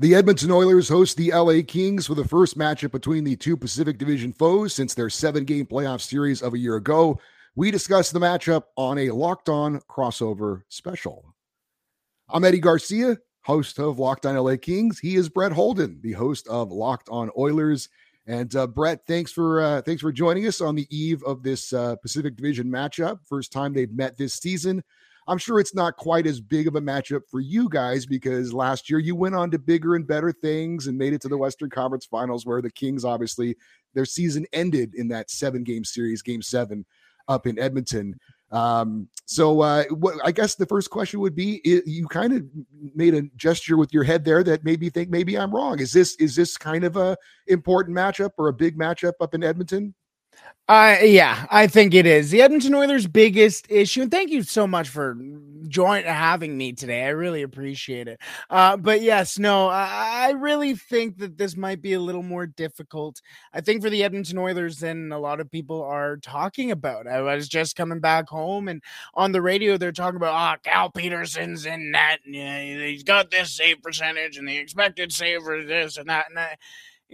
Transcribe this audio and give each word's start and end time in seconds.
The 0.00 0.16
Edmonton 0.16 0.50
Oilers 0.50 0.88
host 0.88 1.16
the 1.16 1.30
LA 1.32 1.60
Kings 1.64 2.08
for 2.08 2.16
the 2.16 2.24
first 2.24 2.58
matchup 2.58 2.90
between 2.90 3.22
the 3.22 3.36
two 3.36 3.56
Pacific 3.56 3.96
Division 3.96 4.32
foes 4.32 4.74
since 4.74 4.92
their 4.92 5.08
seven 5.08 5.44
game 5.44 5.66
playoff 5.66 6.00
series 6.00 6.42
of 6.42 6.52
a 6.52 6.58
year 6.58 6.74
ago. 6.74 7.20
We 7.54 7.70
discuss 7.70 8.10
the 8.10 8.18
matchup 8.18 8.64
on 8.76 8.98
a 8.98 9.12
Locked 9.12 9.48
On 9.48 9.80
crossover 9.82 10.62
special. 10.68 11.32
I'm 12.28 12.42
Eddie 12.42 12.58
Garcia, 12.58 13.18
host 13.42 13.78
of 13.78 14.00
Locked 14.00 14.26
On 14.26 14.36
LA 14.36 14.56
Kings. 14.56 14.98
He 14.98 15.14
is 15.14 15.28
Brett 15.28 15.52
Holden, 15.52 16.00
the 16.02 16.14
host 16.14 16.48
of 16.48 16.72
Locked 16.72 17.08
On 17.08 17.30
Oilers. 17.38 17.88
And 18.26 18.54
uh, 18.56 18.66
Brett, 18.66 19.06
thanks 19.06 19.30
for 19.30 19.60
uh, 19.60 19.82
thanks 19.82 20.02
for 20.02 20.10
joining 20.10 20.48
us 20.48 20.60
on 20.60 20.74
the 20.74 20.88
eve 20.90 21.22
of 21.22 21.44
this 21.44 21.72
uh, 21.72 21.94
Pacific 22.02 22.34
Division 22.34 22.66
matchup. 22.66 23.20
First 23.28 23.52
time 23.52 23.72
they've 23.72 23.92
met 23.92 24.16
this 24.16 24.34
season. 24.34 24.82
I'm 25.26 25.38
sure 25.38 25.58
it's 25.58 25.74
not 25.74 25.96
quite 25.96 26.26
as 26.26 26.40
big 26.40 26.66
of 26.68 26.76
a 26.76 26.80
matchup 26.80 27.22
for 27.30 27.40
you 27.40 27.68
guys 27.68 28.04
because 28.06 28.52
last 28.52 28.90
year 28.90 28.98
you 28.98 29.16
went 29.16 29.34
on 29.34 29.50
to 29.52 29.58
bigger 29.58 29.94
and 29.94 30.06
better 30.06 30.32
things 30.32 30.86
and 30.86 30.98
made 30.98 31.12
it 31.12 31.22
to 31.22 31.28
the 31.28 31.38
Western 31.38 31.70
Conference 31.70 32.04
Finals, 32.04 32.44
where 32.44 32.60
the 32.60 32.70
Kings 32.70 33.04
obviously 33.04 33.56
their 33.94 34.04
season 34.04 34.46
ended 34.52 34.94
in 34.94 35.08
that 35.08 35.30
seven 35.30 35.64
game 35.64 35.84
series, 35.84 36.22
game 36.22 36.42
seven 36.42 36.84
up 37.28 37.46
in 37.46 37.58
Edmonton. 37.58 38.18
Um, 38.50 39.08
so 39.24 39.62
uh, 39.62 39.84
what, 39.90 40.16
I 40.24 40.30
guess 40.30 40.54
the 40.54 40.66
first 40.66 40.90
question 40.90 41.20
would 41.20 41.34
be: 41.34 41.56
it, 41.64 41.84
you 41.86 42.06
kind 42.06 42.32
of 42.32 42.44
made 42.94 43.14
a 43.14 43.22
gesture 43.36 43.76
with 43.76 43.92
your 43.92 44.04
head 44.04 44.24
there 44.24 44.44
that 44.44 44.64
made 44.64 44.80
me 44.80 44.90
think 44.90 45.10
maybe 45.10 45.36
I'm 45.36 45.52
wrong. 45.52 45.80
Is 45.80 45.92
this 45.92 46.14
is 46.16 46.36
this 46.36 46.56
kind 46.56 46.84
of 46.84 46.96
a 46.96 47.16
important 47.48 47.96
matchup 47.96 48.30
or 48.38 48.48
a 48.48 48.52
big 48.52 48.78
matchup 48.78 49.14
up 49.20 49.34
in 49.34 49.42
Edmonton? 49.42 49.94
Uh, 50.66 50.96
yeah, 51.02 51.46
I 51.50 51.66
think 51.66 51.92
it 51.92 52.06
is 52.06 52.30
the 52.30 52.40
Edmonton 52.40 52.74
Oilers' 52.74 53.06
biggest 53.06 53.66
issue. 53.70 54.00
And 54.00 54.10
thank 54.10 54.30
you 54.30 54.42
so 54.42 54.66
much 54.66 54.88
for 54.88 55.14
join 55.68 56.04
having 56.04 56.56
me 56.56 56.72
today. 56.72 57.04
I 57.04 57.08
really 57.08 57.42
appreciate 57.42 58.08
it. 58.08 58.18
Uh, 58.48 58.78
but 58.78 59.02
yes, 59.02 59.38
no, 59.38 59.68
I, 59.68 60.28
I 60.28 60.30
really 60.30 60.74
think 60.74 61.18
that 61.18 61.36
this 61.36 61.54
might 61.54 61.82
be 61.82 61.92
a 61.92 62.00
little 62.00 62.22
more 62.22 62.46
difficult. 62.46 63.20
I 63.52 63.60
think 63.60 63.82
for 63.82 63.90
the 63.90 64.02
Edmonton 64.02 64.38
Oilers 64.38 64.78
than 64.78 65.12
a 65.12 65.18
lot 65.18 65.38
of 65.38 65.50
people 65.50 65.82
are 65.82 66.16
talking 66.16 66.70
about. 66.70 67.06
I 67.06 67.20
was 67.20 67.46
just 67.46 67.76
coming 67.76 68.00
back 68.00 68.30
home, 68.30 68.68
and 68.68 68.82
on 69.12 69.32
the 69.32 69.42
radio 69.42 69.76
they're 69.76 69.92
talking 69.92 70.16
about, 70.16 70.32
ah, 70.32 70.56
oh, 70.56 70.60
Cal 70.64 70.90
Petersen's 70.90 71.66
in 71.66 71.90
net. 71.90 72.20
Yeah, 72.24 72.86
he's 72.86 73.02
got 73.02 73.30
this 73.30 73.54
save 73.54 73.82
percentage, 73.82 74.38
and 74.38 74.48
the 74.48 74.56
expected 74.56 75.12
save 75.12 75.42
for 75.42 75.62
this 75.62 75.98
and 75.98 76.08
that 76.08 76.28
and 76.28 76.38
that. 76.38 76.58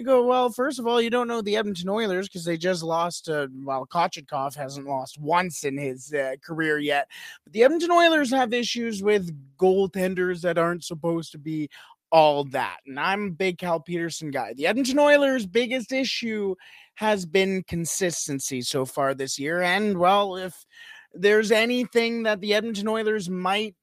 You 0.01 0.07
go, 0.07 0.25
well, 0.25 0.49
first 0.49 0.79
of 0.79 0.87
all, 0.87 0.99
you 0.99 1.11
don't 1.11 1.29
know 1.29 1.43
the 1.43 1.59
Edmonton 1.59 1.91
Oilers 1.91 2.27
because 2.27 2.47
they 2.47 2.57
just 2.57 2.83
lost. 2.83 3.29
Uh, 3.29 3.49
well, 3.63 3.87
Kochetkov 3.87 4.57
hasn't 4.57 4.87
lost 4.87 5.21
once 5.21 5.63
in 5.63 5.77
his 5.77 6.15
uh, 6.15 6.37
career 6.43 6.79
yet. 6.79 7.07
But 7.45 7.53
the 7.53 7.65
Edmonton 7.65 7.91
Oilers 7.91 8.31
have 8.31 8.55
issues 8.55 9.03
with 9.03 9.31
goaltenders 9.59 10.41
that 10.41 10.57
aren't 10.57 10.85
supposed 10.85 11.33
to 11.33 11.39
be 11.39 11.69
all 12.11 12.45
that. 12.45 12.79
And 12.87 12.99
I'm 12.99 13.27
a 13.27 13.31
big 13.33 13.59
Cal 13.59 13.79
Petersen 13.79 14.31
guy. 14.31 14.55
The 14.55 14.69
Edmonton 14.69 14.99
Oilers' 14.99 15.45
biggest 15.45 15.93
issue 15.93 16.55
has 16.95 17.27
been 17.27 17.63
consistency 17.65 18.63
so 18.63 18.87
far 18.87 19.13
this 19.13 19.39
year. 19.39 19.61
And, 19.61 19.99
well, 19.99 20.37
if 20.37 20.65
there's 21.13 21.53
anything 21.53 22.23
that 22.23 22.41
the 22.41 22.55
Edmonton 22.55 22.89
Oilers 22.89 23.29
might 23.29 23.75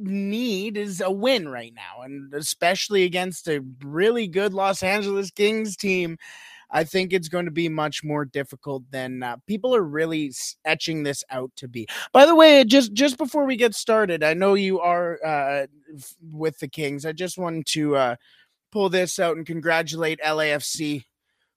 need 0.00 0.76
is 0.76 1.00
a 1.00 1.10
win 1.10 1.48
right 1.48 1.72
now, 1.74 2.02
and 2.02 2.32
especially 2.34 3.04
against 3.04 3.48
a 3.48 3.64
really 3.82 4.26
good 4.26 4.54
Los 4.54 4.82
Angeles 4.82 5.30
Kings 5.30 5.76
team. 5.76 6.16
I 6.72 6.84
think 6.84 7.12
it's 7.12 7.28
going 7.28 7.46
to 7.46 7.50
be 7.50 7.68
much 7.68 8.04
more 8.04 8.24
difficult 8.24 8.84
than 8.90 9.22
uh, 9.22 9.36
people 9.46 9.74
are 9.74 9.82
really 9.82 10.32
etching 10.64 11.02
this 11.02 11.24
out 11.30 11.50
to 11.56 11.66
be. 11.66 11.88
By 12.12 12.26
the 12.26 12.34
way, 12.34 12.62
just 12.64 12.92
just 12.92 13.18
before 13.18 13.44
we 13.44 13.56
get 13.56 13.74
started, 13.74 14.22
I 14.22 14.34
know 14.34 14.54
you 14.54 14.80
are 14.80 15.18
uh, 15.24 15.66
with 16.32 16.58
the 16.58 16.68
Kings. 16.68 17.04
I 17.04 17.12
just 17.12 17.38
wanted 17.38 17.66
to 17.66 17.96
uh, 17.96 18.16
pull 18.70 18.88
this 18.88 19.18
out 19.18 19.36
and 19.36 19.46
congratulate 19.46 20.20
LAFC 20.24 21.04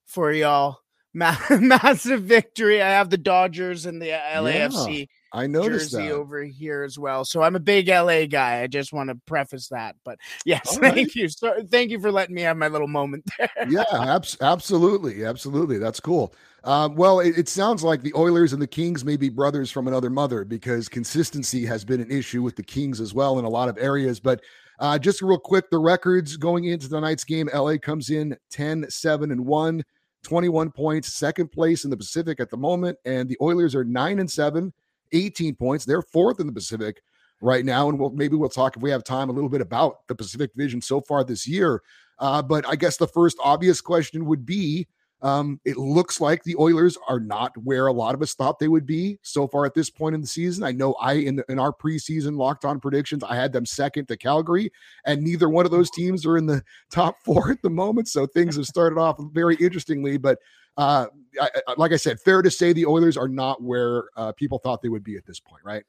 for 0.06 0.32
y'all. 0.32 0.80
massive 1.14 2.24
victory. 2.24 2.82
I 2.82 2.90
have 2.90 3.12
the 3.12 3.20
Dodgers 3.20 3.86
and 3.86 4.02
the 4.02 4.10
LAFC. 4.10 5.00
Yeah 5.00 5.06
I 5.34 5.48
noticed 5.48 5.92
jersey 5.92 6.10
that. 6.10 6.14
over 6.14 6.44
here 6.44 6.84
as 6.84 7.00
well. 7.00 7.26
So 7.26 7.42
I'm 7.42 7.56
a 7.56 7.60
big 7.60 7.88
LA 7.88 8.26
guy. 8.26 8.62
I 8.62 8.68
just 8.68 8.94
want 8.94 9.10
to 9.10 9.16
preface 9.26 9.68
that. 9.70 9.96
But 10.06 10.20
yes, 10.46 10.78
thank 10.78 11.16
you. 11.16 11.28
So 11.28 11.64
thank 11.72 11.90
you 11.90 12.00
for 12.00 12.12
letting 12.12 12.36
me 12.36 12.44
have 12.44 12.56
my 12.56 12.68
little 12.68 12.88
moment 12.88 13.26
there. 13.40 13.50
yeah, 13.68 13.84
abs- 13.92 14.38
absolutely, 14.42 15.26
absolutely. 15.26 15.80
That's 15.80 16.00
cool. 16.00 16.34
Um, 16.66 16.96
well, 16.96 17.20
it, 17.20 17.38
it, 17.38 17.50
sounds 17.50 17.84
like 17.84 18.04
the 18.04 18.14
Oilers 18.16 18.54
and 18.54 18.62
the 18.62 18.68
Kings 18.68 19.04
may 19.04 19.18
be 19.18 19.28
brothers 19.28 19.70
from 19.70 19.90
another 19.90 20.10
mother 20.10 20.46
because 20.46 20.88
consistency 20.88 21.66
has 21.66 21.84
been 21.84 22.00
an 22.00 22.10
issue 22.10 22.42
with 22.42 22.56
the 22.56 22.64
Kings 22.64 23.02
as 23.02 23.14
well 23.14 23.38
in 23.38 23.44
a 23.44 23.50
lot 23.50 23.68
of 23.68 23.78
areas. 23.78 24.22
But 24.22 24.42
uh, 24.80 24.98
just 24.98 25.22
real 25.22 25.40
quick, 25.40 25.70
the 25.70 25.80
records 25.80 26.38
going 26.38 26.66
into 26.66 26.88
tonight's 26.88 27.26
game: 27.26 27.50
LA 27.54 27.76
comes 27.78 28.12
in 28.12 28.38
10, 28.52 28.90
7, 28.90 29.32
and 29.32 29.46
1, 29.46 29.84
21 30.24 30.72
points, 30.72 31.14
second 31.14 31.52
place 31.52 31.84
in 31.84 31.90
the 31.90 31.98
Pacific 31.98 32.40
at 32.40 32.50
the 32.50 32.56
moment, 32.56 32.98
and 33.04 33.28
the 33.28 33.38
Oilers 33.42 33.76
are 33.76 33.84
9 33.84 34.20
and 34.20 34.32
7 34.32 34.72
18 35.14 35.56
points. 35.56 35.86
They're 35.86 36.02
fourth 36.02 36.40
in 36.40 36.48
the 36.48 36.54
Pacific 36.54 37.02
right 37.42 37.66
now. 37.66 37.90
And 37.90 38.00
we'll 38.00 38.12
maybe 38.12 38.36
we'll 38.36 38.50
talk 38.50 38.76
if 38.76 38.82
we 38.82 38.90
have 38.90 39.04
time 39.04 39.30
a 39.30 39.34
little 39.34 39.50
bit 39.50 39.62
about 39.62 40.08
the 40.08 40.16
Pacific 40.16 40.54
Division 40.54 40.82
so 40.82 41.02
far 41.02 41.24
this 41.24 41.48
year. 41.48 41.82
Uh, 42.20 42.42
but 42.42 42.68
I 42.68 42.76
guess 42.76 42.98
the 42.98 43.08
first 43.08 43.38
obvious 43.44 43.82
question 43.82 44.26
would 44.26 44.46
be 44.46 44.88
um, 45.24 45.62
it 45.64 45.78
looks 45.78 46.20
like 46.20 46.44
the 46.44 46.58
Oilers 46.58 46.98
are 47.08 47.20
not 47.20 47.56
where 47.58 47.88
a 47.88 47.94
lot 47.94 48.14
of 48.14 48.22
us 48.22 48.34
thought 48.34 48.60
they 48.60 48.68
would 48.68 48.86
be 48.86 49.20
so 49.22 49.48
far 49.48 49.66
at 49.66 49.74
this 49.74 49.90
point 49.90 50.16
in 50.16 50.20
the 50.20 50.28
season. 50.28 50.66
I 50.66 50.74
know 50.74 50.94
I 50.96 51.14
in 51.14 51.38
the, 51.38 51.46
in 51.48 51.60
our 51.60 51.72
preseason 51.72 52.38
locked 52.38 52.66
on 52.66 52.82
predictions, 52.82 53.24
I 53.24 53.36
had 53.38 53.54
them 53.54 53.66
second 53.66 54.08
to 54.08 54.18
Calgary, 54.18 54.70
and 55.06 55.22
neither 55.22 55.48
one 55.48 55.64
of 55.66 55.72
those 55.72 55.90
teams 55.90 56.26
are 56.26 56.38
in 56.38 56.46
the 56.46 56.62
top 56.92 57.16
four 57.24 57.52
at 57.52 57.62
the 57.62 57.70
moment. 57.70 58.10
So 58.10 58.26
things 58.26 58.58
have 58.58 58.66
started 58.66 59.00
off 59.00 59.18
very 59.32 59.56
interestingly, 59.56 60.18
but 60.18 60.40
uh, 60.78 61.08
I, 61.40 61.50
like 61.78 61.92
I 61.92 61.98
said, 61.98 62.20
fair 62.20 62.42
to 62.42 62.52
say 62.52 62.74
the 62.74 62.86
Oilers 62.86 63.18
are 63.18 63.28
not 63.28 63.62
where 63.62 64.06
uh, 64.16 64.32
people 64.34 64.60
thought 64.60 64.82
they 64.82 64.90
would 64.90 65.04
be 65.04 65.18
at 65.18 65.26
this 65.26 65.40
point, 65.40 65.64
right? 65.64 65.84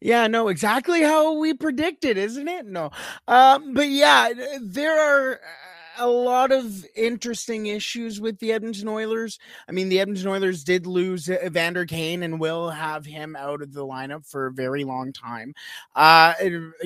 Yeah, 0.00 0.26
no, 0.28 0.48
exactly 0.48 1.02
how 1.02 1.38
we 1.38 1.52
predicted, 1.52 2.16
isn't 2.16 2.48
it? 2.48 2.64
No, 2.64 2.90
um, 3.28 3.74
but 3.74 3.88
yeah, 3.88 4.32
there 4.62 4.98
are 4.98 5.40
a 6.00 6.08
lot 6.08 6.50
of 6.50 6.84
interesting 6.96 7.66
issues 7.66 8.20
with 8.20 8.38
the 8.38 8.52
Edmonton 8.52 8.88
Oilers. 8.88 9.38
I 9.68 9.72
mean, 9.72 9.90
the 9.90 10.00
Edmonton 10.00 10.28
Oilers 10.28 10.64
did 10.64 10.86
lose 10.86 11.28
Evander 11.28 11.84
Kane 11.84 12.22
and 12.22 12.40
will 12.40 12.70
have 12.70 13.04
him 13.04 13.36
out 13.36 13.60
of 13.60 13.74
the 13.74 13.84
lineup 13.84 14.26
for 14.26 14.46
a 14.46 14.52
very 14.52 14.82
long 14.82 15.12
time. 15.12 15.54
Uh, 15.94 16.32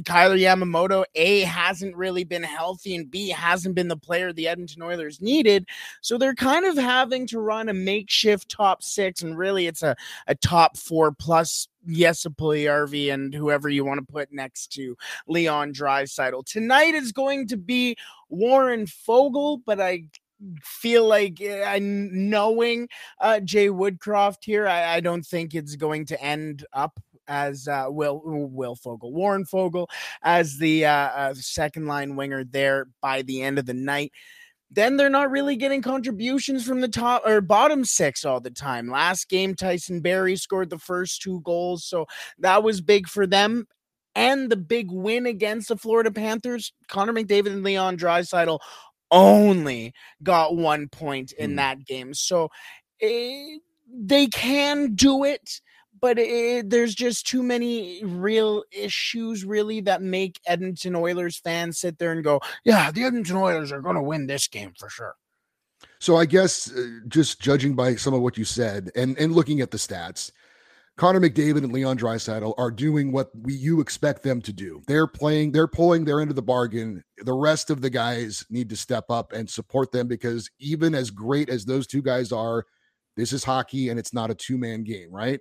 Kailer 0.05 0.37
Yamamoto, 0.37 1.05
A, 1.15 1.41
hasn't 1.43 1.97
really 1.97 2.25
been 2.25 2.43
healthy, 2.43 2.97
and 2.97 3.11
B, 3.11 3.29
hasn't 3.29 3.77
been 3.77 3.89
the 3.89 3.97
player 3.97 4.33
the 4.33 4.49
Edmonton 4.49 4.83
Oilers 4.83 5.21
needed. 5.21 5.67
So 6.01 6.19
they're 6.19 6.35
kind 6.35 6.67
of 6.67 6.77
having 6.77 7.27
to 7.29 7.39
run 7.39 7.69
a 7.69 7.75
makeshift 7.75 8.49
top 8.49 8.83
six, 8.83 9.23
and 9.23 9.39
really 9.39 9.69
it's 9.69 9.83
a, 9.83 9.97
a 10.27 10.35
top 10.35 10.77
four 10.77 11.13
plus 11.13 11.69
Jesse 11.87 12.29
Puljujarvi 12.29 13.13
and 13.13 13.35
whoever 13.35 13.69
you 13.69 13.85
want 13.85 14.07
to 14.07 14.13
put 14.13 14.33
next 14.33 14.73
to 14.75 14.97
Leon 15.27 15.73
Draisaitl. 15.73 16.45
Tonight 16.47 16.95
is 16.95 17.13
going 17.13 17.49
to 17.49 17.57
be 17.57 17.97
Warren 18.29 18.87
Foegele, 18.87 19.61
but 19.65 19.81
I 19.81 20.05
feel 20.63 21.07
like 21.07 21.41
eh, 21.41 21.65
I 21.67 21.79
knowing 21.81 22.89
uh, 23.21 23.41
Jay 23.41 23.69
Woodcroft 23.69 24.45
here, 24.45 24.67
I, 24.67 24.97
I, 24.97 25.01
don't 25.01 25.25
think 25.25 25.55
it's 25.55 25.77
going 25.77 26.07
to 26.07 26.23
end 26.23 26.67
up 26.73 26.99
as 27.29 27.69
uh, 27.69 27.87
Will 27.89 28.21
Will 28.25 28.77
Foegele, 28.77 29.13
Warren 29.13 29.45
Foegele 29.45 29.87
as 30.23 30.59
the 30.59 30.87
uh, 30.87 30.91
uh, 30.91 31.35
second 31.35 31.87
line 31.87 32.17
winger 32.17 32.45
there 32.45 32.87
by 33.01 33.23
the 33.23 33.43
end 33.43 33.59
of 33.59 33.67
the 33.67 33.75
night 33.75 34.13
then 34.75 34.97
they're 34.97 35.11
not 35.11 35.31
really 35.31 35.57
getting 35.57 35.83
contributions 35.83 36.67
from 36.67 36.81
the 36.81 36.89
top 36.89 37.27
or 37.27 37.41
bottom 37.41 37.85
six 37.85 38.25
all 38.25 38.41
the 38.41 38.51
time. 38.51 38.89
Last 38.89 39.29
game, 39.29 39.55
Tyson 39.55 40.01
Barrie 40.01 40.37
scored 40.37 40.71
the 40.71 40.79
first 40.79 41.23
two 41.23 41.41
goals, 41.41 41.85
so 41.85 42.07
that 42.39 42.63
was 42.63 42.81
big 42.81 43.09
for 43.09 43.27
them. 43.27 43.67
And 44.15 44.51
the 44.51 44.57
big 44.57 44.91
win 44.91 45.27
against 45.27 45.69
the 45.69 45.77
Florida 45.77 46.11
Panthers, 46.11 46.73
Connor 46.89 47.13
McDavid 47.13 47.49
and 47.49 47.65
Leon 47.65 47.97
Draisaitl 47.97 48.61
only 49.11 49.93
got 50.23 50.57
one 50.57 50.89
point 50.89 51.33
in 51.33 51.53
mm. 51.53 51.57
that 51.57 51.85
game. 51.85 52.15
So 52.15 52.51
eh, 53.01 53.57
they 53.93 54.27
can 54.29 54.95
do 54.95 55.25
it 55.25 55.61
but 56.05 56.19
it, 56.19 56.69
there's 56.69 56.95
just 56.95 57.27
too 57.27 57.43
many 57.43 58.05
real 58.05 58.63
issues, 58.71 59.43
really, 59.43 59.81
that 59.81 60.03
make 60.03 60.39
Edmonton 60.47 60.95
Oilers 60.95 61.39
fans 61.39 61.79
sit 61.79 61.99
there 61.99 62.13
and 62.13 62.23
go, 62.23 62.43
"Yeah, 62.63 62.91
the 62.91 63.05
Edmonton 63.05 63.37
Oilers 63.37 63.73
are 63.73 63.81
going 63.81 63.97
to 63.97 64.03
win 64.03 64.27
this 64.27 64.47
game 64.47 64.75
for 64.79 64.91
sure." 64.91 65.15
So 66.01 66.17
I 66.17 66.27
guess 66.27 66.71
uh, 66.71 66.89
just 67.09 67.41
judging 67.41 67.75
by 67.75 67.95
some 67.95 68.13
of 68.13 68.21
what 68.21 68.37
you 68.37 68.45
said 68.45 68.91
and 68.95 69.17
and 69.17 69.33
looking 69.33 69.63
at 69.63 69.71
the 69.71 69.79
stats, 69.79 70.31
Connor 70.99 71.21
McDavid 71.21 71.65
and 71.65 71.73
Leon 71.73 71.97
Draisaitl 71.97 72.53
are 72.59 72.71
doing 72.71 73.11
what 73.11 73.31
we 73.35 73.55
you 73.55 73.81
expect 73.81 74.23
them 74.23 74.43
to 74.43 74.53
do. 74.53 74.83
They're 74.87 75.07
playing, 75.07 75.53
they're 75.53 75.67
pulling 75.67 76.05
their 76.05 76.21
end 76.21 76.29
of 76.29 76.37
the 76.37 76.43
bargain. 76.43 77.03
The 77.17 77.33
rest 77.33 77.71
of 77.71 77.81
the 77.81 77.89
guys 77.89 78.45
need 78.51 78.69
to 78.69 78.77
step 78.77 79.07
up 79.09 79.33
and 79.33 79.49
support 79.49 79.91
them 79.91 80.07
because 80.07 80.51
even 80.59 80.95
as 80.95 81.11
great 81.11 81.49
as 81.49 81.65
those 81.65 81.87
two 81.87 82.03
guys 82.03 82.31
are, 82.31 82.67
this 83.17 83.33
is 83.33 83.43
hockey 83.43 83.89
and 83.89 83.99
it's 83.99 84.13
not 84.13 84.31
a 84.31 84.35
two 84.35 84.59
man 84.59 84.85
game, 84.85 85.11
right? 85.11 85.41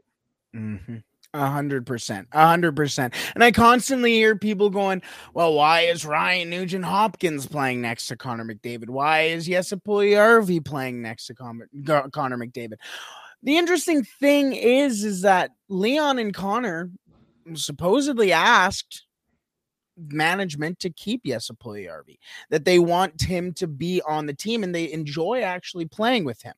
Mm-hmm. 0.55 0.97
A 1.35 1.47
hundred 1.47 1.87
percent, 1.87 2.27
a 2.31 2.45
hundred 2.45 2.75
percent. 2.75 3.15
And 3.33 3.43
I 3.43 3.51
constantly 3.51 4.13
hear 4.13 4.37
people 4.37 4.69
going, 4.69 5.01
"Well, 5.33 5.55
why 5.55 5.81
is 5.81 6.05
Ryan 6.05 6.51
Nugent 6.51 6.85
Hopkins 6.85 7.47
playing 7.47 7.81
next 7.81 8.05
to 8.07 8.15
Connor 8.15 8.45
McDavid? 8.45 8.87
Why 8.89 9.21
is 9.21 9.47
Jesse 9.47 9.75
Puljujarvi 9.77 10.63
playing 10.63 11.01
next 11.01 11.25
to 11.27 11.33
Connor, 11.33 11.67
Connor 12.11 12.37
McDavid?" 12.37 12.75
The 13.41 13.57
interesting 13.57 14.03
thing 14.03 14.53
is, 14.53 15.03
is 15.03 15.21
that 15.23 15.49
Leon 15.69 16.19
and 16.19 16.35
Connor 16.35 16.91
supposedly 17.55 18.31
asked 18.31 19.05
management 19.97 20.79
to 20.79 20.91
keep 20.91 21.25
Jesse 21.25 21.53
Puljujarvi, 21.55 22.19
that 22.51 22.65
they 22.65 22.77
want 22.77 23.21
him 23.21 23.53
to 23.53 23.65
be 23.67 24.01
on 24.07 24.27
the 24.27 24.33
team 24.33 24.63
and 24.63 24.73
they 24.73 24.91
enjoy 24.91 25.41
actually 25.41 25.85
playing 25.85 26.25
with 26.25 26.41
him 26.43 26.53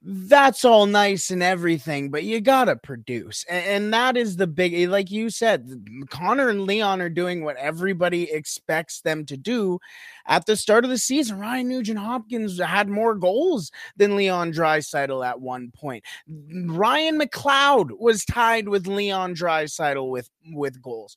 that's 0.00 0.64
all 0.64 0.86
nice 0.86 1.30
and 1.30 1.42
everything, 1.42 2.10
but 2.10 2.22
you 2.22 2.40
gotta 2.40 2.76
produce. 2.76 3.44
And, 3.48 3.66
and, 3.66 3.94
that 3.94 4.16
is 4.16 4.36
the 4.36 4.46
big, 4.46 4.72
eh, 4.72 4.88
like 4.88 5.10
you 5.10 5.28
said, 5.28 5.68
Connor 6.08 6.50
and 6.50 6.66
Leon 6.66 7.00
are 7.00 7.08
doing 7.08 7.42
what 7.42 7.56
everybody 7.56 8.30
expects 8.30 9.00
them 9.00 9.26
to 9.26 9.36
do. 9.36 9.80
At 10.26 10.46
the 10.46 10.56
start 10.56 10.84
of 10.84 10.90
the 10.90 10.98
season, 10.98 11.40
Ryan 11.40 11.68
Nugent 11.68 11.98
Hopkins 11.98 12.60
had 12.60 12.88
more 12.88 13.16
goals 13.16 13.72
than 13.96 14.16
Leon 14.16 14.52
Draisaitl 14.52 15.26
at 15.26 15.40
one 15.40 15.72
point. 15.72 16.04
Ryan 16.28 17.18
McLeod 17.18 17.98
was 17.98 18.24
tied 18.24 18.68
with 18.68 18.86
Leon 18.86 19.34
Draisaitl 19.34 20.10
with, 20.10 20.30
with 20.52 20.80
goals. 20.80 21.16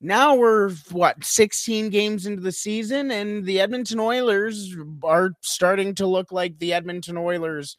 Now 0.00 0.34
we're 0.34 0.70
what 0.90 1.22
16 1.22 1.90
games 1.90 2.24
into 2.24 2.40
the 2.40 2.52
season, 2.52 3.10
and 3.10 3.44
the 3.44 3.60
Edmonton 3.60 4.00
Oilers 4.00 4.74
are 5.04 5.32
starting 5.42 5.94
to 5.96 6.06
look 6.06 6.32
like 6.32 6.58
the 6.58 6.72
Edmonton 6.72 7.18
Oilers 7.18 7.76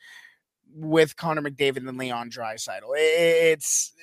with 0.74 1.16
Connor 1.16 1.42
McDavid 1.42 1.88
and 1.88 1.98
Leon 1.98 2.30
Draisaitl. 2.30 2.92
It's 2.96 3.94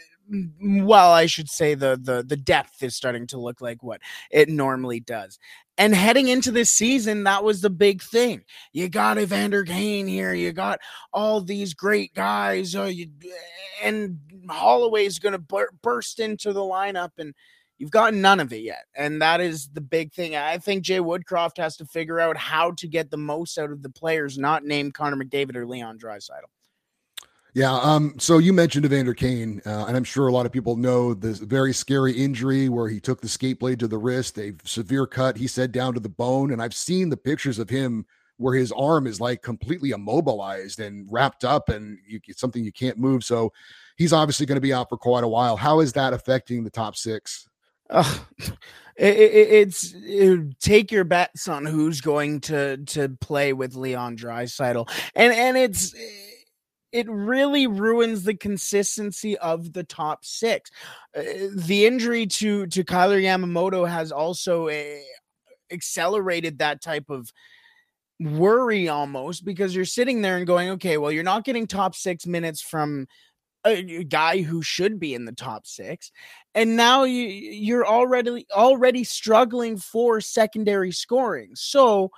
well, 0.61 1.12
I 1.12 1.26
should 1.26 1.49
say 1.49 1.75
the 1.75 1.99
the 2.00 2.25
the 2.26 2.37
depth 2.37 2.82
is 2.82 2.97
starting 2.97 3.26
to 3.29 3.38
look 3.38 3.61
like 3.61 3.82
what 3.82 4.00
it 4.31 4.49
normally 4.49 5.00
does. 5.00 5.38
And 5.79 5.94
heading 5.94 6.26
into 6.26 6.50
this 6.50 6.71
season, 6.71 7.23
that 7.23 7.44
was 7.44 7.61
the 7.61 7.71
big 7.71 8.03
thing. 8.03 8.43
You 8.73 8.88
got 8.88 9.17
Evander 9.17 9.62
Kane 9.62 10.09
here. 10.09 10.35
You 10.35 10.53
got 10.53 10.81
all 11.12 11.41
these 11.41 11.73
great 11.73 12.12
guys. 12.14 12.75
Uh, 12.75 12.85
you, 12.85 13.06
and 13.81 14.19
Holloway's 14.50 15.21
to 15.21 15.38
bur- 15.38 15.71
burst 15.81 16.19
into 16.19 16.53
the 16.53 16.61
lineup, 16.61 17.12
and 17.19 17.32
you've 17.78 17.90
gotten 17.90 18.20
none 18.20 18.40
of 18.40 18.52
it 18.52 18.62
yet. 18.62 18.84
And 18.94 19.22
that 19.22 19.40
is 19.40 19.69
the 19.69 19.80
big 19.80 20.12
thing. 20.12 20.36
I 20.36 20.58
think 20.58 20.82
Jay 20.82 20.98
Woodcroft 20.98 21.56
has 21.58 21.76
to 21.78 21.86
figure 21.86 22.20
out 22.20 22.36
how 22.36 22.72
to 22.72 22.88
get 22.88 23.10
the 23.10 23.16
most 23.16 23.58
out 23.58 23.70
of 23.70 23.82
the 23.82 23.90
players 23.90 24.36
not 24.38 24.64
named 24.64 24.94
Connor 24.94 25.16
McDavid 25.16 25.56
or 25.56 25.66
Leon 25.66 25.98
Draisaitl. 25.98 26.48
Yeah. 27.54 27.75
Um, 27.75 28.14
so 28.19 28.38
you 28.38 28.52
mentioned 28.52 28.84
Evander 28.84 29.14
Kane, 29.14 29.62
uh, 29.64 29.86
and 29.88 29.96
I'm 29.96 30.04
sure 30.04 30.28
a 30.28 30.32
lot 30.32 30.46
of 30.46 30.52
people 30.52 30.76
know 30.76 31.14
this 31.14 31.38
very 31.38 31.72
scary 31.72 32.12
injury 32.12 32.69
where 32.69 32.88
he 32.88 33.00
took 33.00 33.20
the 33.20 33.28
skate 33.28 33.58
blade 33.58 33.80
to 33.80 33.88
the 33.88 33.98
wrist, 33.98 34.38
a 34.38 34.52
severe 34.64 35.06
cut, 35.06 35.36
he 35.36 35.46
said 35.46 35.72
down 35.72 35.94
to 35.94 36.00
the 36.00 36.08
bone. 36.08 36.52
And 36.52 36.62
I've 36.62 36.75
seen 36.75 37.08
the 37.08 37.16
pictures 37.16 37.58
of 37.58 37.70
him 37.70 38.04
where 38.36 38.54
his 38.54 38.70
arm 38.72 39.06
is 39.06 39.20
like 39.20 39.42
completely 39.42 39.90
immobilized 39.90 40.78
and 40.78 41.08
wrapped 41.10 41.44
up 41.44 41.69
and 41.69 41.98
you, 42.06 42.20
it's 42.28 42.40
something 42.40 42.64
you 42.64 42.70
can't 42.70 42.98
move. 42.98 43.25
So 43.25 43.52
he's 43.96 44.12
obviously 44.12 44.46
going 44.46 44.56
to 44.56 44.60
be 44.60 44.72
out 44.72 44.88
for 44.88 44.96
quite 44.96 45.25
a 45.25 45.28
while. 45.28 45.56
How 45.56 45.80
is 45.80 45.92
that 45.94 46.12
affecting 46.12 46.62
the 46.62 46.70
top 46.70 46.96
six? 46.96 47.48
Uh, 47.90 48.19
it, 48.96 49.17
it, 49.17 49.49
it's 49.50 49.94
it, 49.96 50.61
take 50.61 50.90
your 50.90 51.05
bets 51.05 51.49
on 51.49 51.64
who's 51.64 52.00
going 52.00 52.40
to 52.40 52.79
to 52.79 53.08
play 53.20 53.52
with 53.52 53.75
Leon 53.76 54.17
Draisaitl, 54.17 54.90
and 55.14 55.32
and 55.32 55.56
it's 55.56 55.94
it 56.93 57.08
really 57.08 57.67
ruins 57.67 58.25
the 58.25 58.35
consistency 58.35 59.38
of 59.38 59.73
the 59.73 59.85
top 59.85 60.25
six. 60.25 60.70
Uh, 61.17 61.23
the 61.55 61.87
injury 61.87 62.26
to 62.26 62.67
to 62.67 62.85
Kailer 62.85 63.20
Yamamoto 63.20 63.88
has 63.88 64.11
also 64.11 64.69
uh, 64.69 64.82
accelerated 65.70 66.58
that 66.58 66.82
type 66.82 67.08
of 67.08 67.32
worry 68.20 68.88
almost 68.88 69.44
because 69.44 69.76
you're 69.76 69.85
sitting 69.85 70.23
there 70.23 70.38
and 70.38 70.46
going, 70.46 70.70
okay, 70.70 70.99
well, 70.99 71.12
you're 71.12 71.23
not 71.23 71.44
getting 71.44 71.67
top 71.67 71.94
six 71.94 72.26
minutes 72.26 72.61
from 72.61 73.06
a 73.64 74.05
guy 74.05 74.43
who 74.43 74.62
should 74.62 74.99
be 74.99 75.14
in 75.14 75.25
the 75.25 75.32
top 75.32 75.66
six, 75.66 76.10
and 76.55 76.76
now 76.76 77.05
you 77.05 77.25
you're 77.26 77.87
already 77.87 78.46
already 78.52 79.05
struggling 79.05 79.76
for 79.76 80.20
secondary 80.20 80.93
scoring. 80.93 81.50
So 81.55 82.10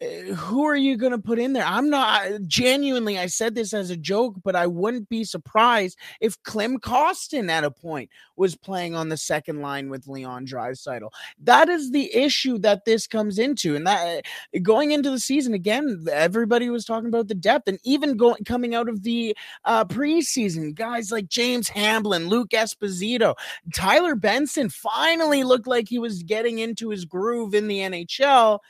who 0.00 0.64
are 0.64 0.76
you 0.76 0.96
going 0.96 1.12
to 1.12 1.18
put 1.18 1.38
in 1.38 1.52
there? 1.52 1.64
I'm 1.64 1.90
not 1.90 2.26
genuinely, 2.46 3.18
I 3.18 3.26
said 3.26 3.54
this 3.54 3.74
as 3.74 3.90
a 3.90 3.96
joke, 3.96 4.36
but 4.42 4.56
I 4.56 4.66
wouldn't 4.66 5.10
be 5.10 5.24
surprised 5.24 5.98
if 6.20 6.42
Klim 6.42 6.78
Kostin 6.78 7.50
at 7.50 7.64
a 7.64 7.70
point 7.70 8.08
was 8.36 8.56
playing 8.56 8.94
on 8.94 9.10
the 9.10 9.18
second 9.18 9.60
line 9.60 9.90
with 9.90 10.08
Leon 10.08 10.46
Draisaitl. 10.46 11.10
That 11.42 11.68
is 11.68 11.90
the 11.90 12.14
issue 12.16 12.58
that 12.60 12.86
this 12.86 13.06
comes 13.06 13.38
into. 13.38 13.76
And 13.76 13.86
that 13.86 14.24
eh, 14.54 14.58
going 14.60 14.92
into 14.92 15.10
the 15.10 15.18
season, 15.18 15.52
again, 15.52 16.06
everybody 16.10 16.70
was 16.70 16.86
talking 16.86 17.08
about 17.08 17.28
the 17.28 17.34
depth 17.34 17.68
and 17.68 17.78
even 17.84 18.16
going 18.16 18.42
coming 18.44 18.74
out 18.74 18.88
of 18.88 19.02
the 19.02 19.36
uh, 19.66 19.84
preseason, 19.84 20.74
guys 20.74 21.12
like 21.12 21.28
James 21.28 21.68
Hamblin, 21.68 22.28
Luke 22.28 22.50
Esposito, 22.50 23.34
Tyler 23.74 24.14
Benson 24.14 24.70
finally 24.70 25.44
looked 25.44 25.66
like 25.66 25.88
he 25.88 25.98
was 25.98 26.22
getting 26.22 26.58
into 26.58 26.88
his 26.88 27.04
groove 27.04 27.54
in 27.54 27.68
the 27.68 27.80
NHL 27.80 28.60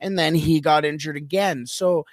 and 0.00 0.18
then 0.18 0.34
he 0.34 0.60
got 0.60 0.84
injured 0.84 1.16
again. 1.16 1.66
So 1.66 2.06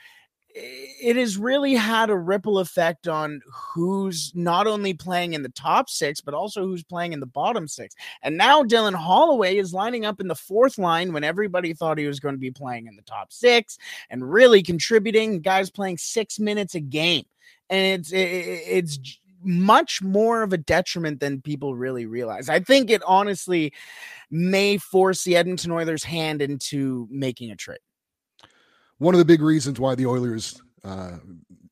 it 0.60 1.16
has 1.16 1.38
really 1.38 1.76
had 1.76 2.10
a 2.10 2.18
ripple 2.18 2.60
effect 2.60 3.08
on 3.08 3.42
who's 3.52 4.32
not 4.34 4.66
only 4.66 4.94
playing 4.94 5.34
in 5.34 5.44
the 5.44 5.50
top 5.50 5.90
six, 5.90 6.20
but 6.20 6.34
also 6.34 6.66
who's 6.66 6.84
playing 6.84 7.14
in 7.14 7.20
the 7.20 7.26
bottom 7.26 7.68
six. 7.68 7.96
And 8.24 8.38
now 8.38 8.64
Dylan 8.64 8.96
Holloway 8.96 9.58
is 9.58 9.74
lining 9.74 10.06
up 10.06 10.20
in 10.20 10.28
the 10.28 10.36
fourth 10.36 10.78
line 10.78 11.14
when 11.14 11.24
everybody 11.24 11.74
thought 11.74 11.98
he 11.98 12.08
was 12.08 12.20
going 12.20 12.36
to 12.36 12.40
be 12.40 12.52
playing 12.52 12.88
in 12.88 12.96
the 12.96 13.04
top 13.04 13.32
six 13.32 13.78
and 14.10 14.32
really 14.32 14.64
contributing. 14.64 15.42
Guys 15.42 15.70
playing 15.70 15.98
six 15.98 16.40
minutes 16.40 16.76
a 16.76 16.80
game. 16.80 17.26
And 17.70 18.02
it's 18.02 18.12
it's 18.14 19.20
much 19.48 20.02
more 20.02 20.44
of 20.44 20.54
a 20.54 20.58
detriment 20.58 21.20
than 21.20 21.42
people 21.42 21.76
really 21.76 22.06
realize. 22.06 22.50
I 22.50 22.60
think 22.60 22.90
it 22.90 23.02
honestly 23.06 23.74
may 24.30 24.78
force 24.78 25.24
the 25.24 25.36
Edmonton 25.36 25.72
Oilers' 25.72 26.04
hand 26.04 26.42
into 26.42 27.08
making 27.10 27.52
a 27.52 27.56
trade. 27.56 27.80
One 28.98 29.14
of 29.14 29.20
the 29.20 29.26
big 29.26 29.42
reasons 29.42 29.80
why 29.80 29.96
the 29.96 30.06
Oilers 30.06 30.62
uh, 30.84 31.18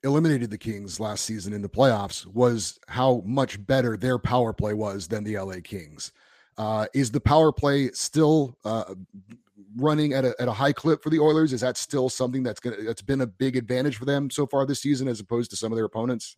eliminated 0.03 0.51
the 0.51 0.57
Kings 0.57 0.99
last 0.99 1.25
season 1.25 1.53
in 1.53 1.61
the 1.61 1.69
playoffs 1.69 2.25
was 2.27 2.79
how 2.87 3.23
much 3.25 3.63
better 3.65 3.97
their 3.97 4.17
power 4.17 4.53
play 4.53 4.73
was 4.73 5.07
than 5.07 5.23
the 5.23 5.37
LA 5.37 5.55
Kings. 5.63 6.11
Uh, 6.57 6.85
is 6.93 7.11
the 7.11 7.19
power 7.19 7.51
play 7.51 7.91
still 7.91 8.57
uh, 8.63 8.93
running 9.75 10.13
at 10.13 10.23
a, 10.23 10.33
at 10.39 10.47
a 10.47 10.53
high 10.53 10.71
clip 10.71 11.03
for 11.03 11.09
the 11.09 11.19
Oilers? 11.19 11.51
Is 11.51 11.61
that 11.61 11.75
still 11.77 12.07
something 12.07 12.43
that's 12.43 12.59
gonna 12.59 12.81
that's 12.83 13.01
been 13.01 13.21
a 13.21 13.27
big 13.27 13.57
advantage 13.57 13.97
for 13.97 14.05
them 14.05 14.29
so 14.29 14.45
far 14.47 14.65
this 14.65 14.81
season 14.81 15.07
as 15.07 15.19
opposed 15.19 15.49
to 15.51 15.57
some 15.57 15.71
of 15.71 15.75
their 15.75 15.85
opponents? 15.85 16.35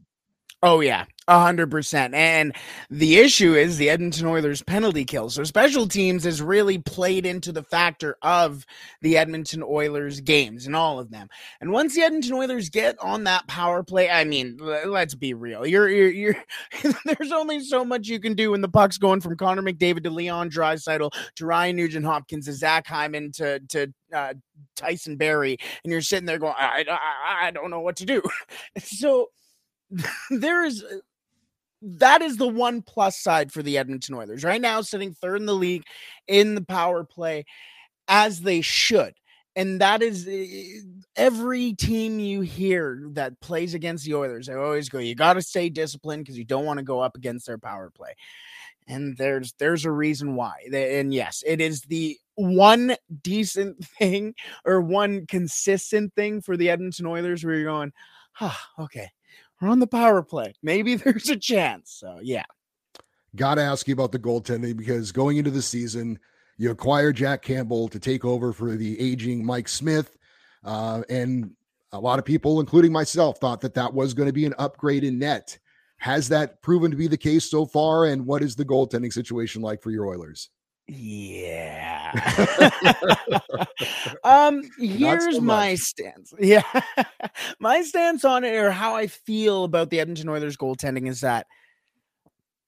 Oh 0.64 0.80
yeah, 0.80 1.06
a 1.28 1.40
hundred 1.40 1.70
percent. 1.70 2.16
And 2.16 2.56
the 2.90 3.18
issue 3.18 3.54
is 3.54 3.78
the 3.78 3.92
Edmonton 3.92 4.26
Oilers 4.26 4.64
penalty 4.64 5.06
kill. 5.06 5.30
So 5.30 5.44
special 5.44 5.88
teams 5.88 6.24
has 6.24 6.42
really 6.42 6.80
played 6.80 7.28
into 7.28 7.52
the 7.52 7.62
factor 7.62 8.18
of 8.24 8.66
the 9.04 9.18
Edmonton 9.18 9.62
Oilers 9.62 10.20
games 10.20 10.66
and 10.66 10.76
all 10.76 10.98
of 10.98 11.12
them. 11.12 11.28
And 11.62 11.72
once 11.72 11.94
the 11.94 12.02
Edmonton 12.02 12.34
Oilers 12.34 12.72
get 12.72 12.98
on 13.00 13.26
that 13.26 13.48
power 13.48 13.84
play, 13.84 14.10
I 14.10 14.24
mean, 14.24 14.58
let's 14.60 15.14
be 15.14 15.36
real. 15.36 15.64
You're 15.68 15.90
you're, 15.90 16.10
you're 16.10 16.36
there's 17.06 17.32
only 17.32 17.60
so 17.60 17.86
much 17.86 18.08
you 18.08 18.20
can 18.20 18.34
do 18.34 18.50
when 18.52 18.62
the 18.62 18.68
puck's 18.68 18.98
going 18.98 19.22
from 19.22 19.38
Connor 19.38 19.62
McDavid 19.62 20.06
to 20.06 20.10
Leon 20.10 20.50
Draisaitl 20.50 21.12
to 21.36 21.46
Ryan 21.46 21.76
Nugent 21.76 22.06
Hopkins 22.06 22.46
to 22.46 22.54
Zach 22.54 22.88
Hyman 22.88 23.32
to 23.34 23.60
to 23.60 23.94
uh, 24.12 24.34
Tyson 24.76 25.18
Barrie, 25.18 25.58
and 25.84 25.92
you're 25.92 26.02
sitting 26.02 26.26
there 26.26 26.40
going, 26.40 26.56
I, 26.58 26.84
I 26.90 27.48
I 27.48 27.52
don't 27.52 27.70
know 27.70 27.82
what 27.82 27.98
to 27.98 28.06
do. 28.08 28.24
so 28.80 29.30
there 30.30 30.64
is 30.66 30.84
uh, 30.84 30.98
that 31.82 32.22
is 32.22 32.38
the 32.38 32.48
one 32.48 32.82
plus 32.82 33.18
side 33.18 33.52
for 33.52 33.62
the 33.62 33.78
Edmonton 33.78 34.16
Oilers 34.16 34.44
right 34.44 34.62
now, 34.62 34.82
sitting 34.82 35.14
third 35.14 35.40
in 35.40 35.46
the 35.46 35.54
league 35.54 35.84
in 36.28 36.56
the 36.56 36.64
power 36.64 37.04
play 37.04 37.46
as 38.08 38.42
they 38.42 38.62
should. 38.62 39.14
And 39.56 39.82
that 39.82 40.04
is 40.04 40.28
uh, 40.28 41.00
every 41.16 41.74
team 41.74 42.20
you 42.20 42.42
hear 42.42 43.02
that 43.14 43.40
plays 43.42 43.74
against 43.74 44.06
the 44.06 44.14
Oilers. 44.14 44.48
They 44.48 44.54
always 44.54 44.90
go, 44.90 45.00
you 45.00 45.16
got 45.16 45.34
to 45.34 45.42
stay 45.42 45.70
disciplined 45.70 46.24
because 46.24 46.38
you 46.38 46.46
don't 46.46 46.66
want 46.66 46.78
to 46.78 46.84
go 46.84 47.00
up 47.00 47.16
against 47.16 47.48
their 47.48 47.58
power 47.58 47.90
play. 47.90 48.16
And 48.88 49.18
there's 49.18 49.54
there's 49.60 49.84
a 49.86 49.92
reason 49.92 50.36
why. 50.36 50.60
And 50.72 51.14
yes, 51.14 51.44
it 51.46 51.60
is 51.60 51.82
the 51.82 52.18
one 52.36 52.96
decent 53.24 53.84
thing 54.00 54.36
or 54.64 54.80
one 54.80 55.26
consistent 55.26 56.14
thing 56.14 56.42
for 56.42 56.56
the 56.56 56.70
Edmonton 56.70 57.08
Oilers 57.08 57.44
where 57.44 57.56
you're 57.56 57.66
going, 57.66 57.92
ah, 58.40 58.68
okay, 58.80 59.10
we're 59.62 59.70
on 59.70 59.80
the 59.80 59.88
power 59.88 60.22
play. 60.22 60.54
Maybe 60.62 60.96
there's 60.96 61.30
a 61.30 61.38
chance. 61.38 61.96
So 62.00 62.20
yeah. 62.22 62.46
Got 63.36 63.56
to 63.56 63.62
ask 63.62 63.88
you 63.88 63.94
about 63.94 64.12
the 64.12 64.20
goaltending 64.20 64.78
because 64.78 65.12
going 65.12 65.38
into 65.38 65.52
the 65.52 65.62
season, 65.62 66.18
you 66.58 66.72
acquire 66.72 67.12
Jack 67.12 67.44
Campbell 67.44 67.88
to 67.90 68.00
take 68.00 68.26
over 68.26 68.52
for 68.52 68.76
the 68.76 69.00
aging 69.00 69.46
Mike 69.46 69.68
Smith. 69.68 70.18
Uh, 70.64 71.04
and 71.10 71.52
a 71.92 72.00
lot 72.00 72.20
of 72.20 72.26
people, 72.26 72.60
including 72.60 72.92
myself, 72.92 73.38
thought 73.38 73.62
that 73.62 73.76
that 73.76 73.94
was 73.94 74.14
going 74.14 74.28
to 74.28 74.34
be 74.34 74.46
an 74.46 74.56
upgrade 74.58 75.04
in 75.04 75.20
net. 75.20 75.58
Has 75.98 76.30
that 76.30 76.62
proven 76.62 76.90
to 76.92 76.98
be 76.98 77.08
the 77.08 77.18
case 77.18 77.50
so 77.50 77.66
far? 77.66 78.06
And 78.06 78.26
what 78.26 78.42
is 78.42 78.56
the 78.56 78.66
goaltending 78.66 79.14
situation 79.14 79.62
like 79.62 79.82
for 79.82 79.92
your 79.92 80.08
Oilers? 80.08 80.50
Yeah. 80.88 82.12
um 84.24 84.62
here's 84.80 85.36
so 85.36 85.42
my 85.42 85.76
stance. 85.76 86.34
Yeah. 86.40 86.64
my 87.60 87.82
stance 87.82 88.24
on 88.24 88.44
it 88.44 88.56
or 88.56 88.72
how 88.72 88.96
I 88.96 89.08
feel 89.08 89.66
about 89.66 89.90
the 89.90 90.00
Edmonton 90.00 90.30
Oilers 90.30 90.58
goaltending 90.58 91.08
is 91.08 91.22
that 91.22 91.48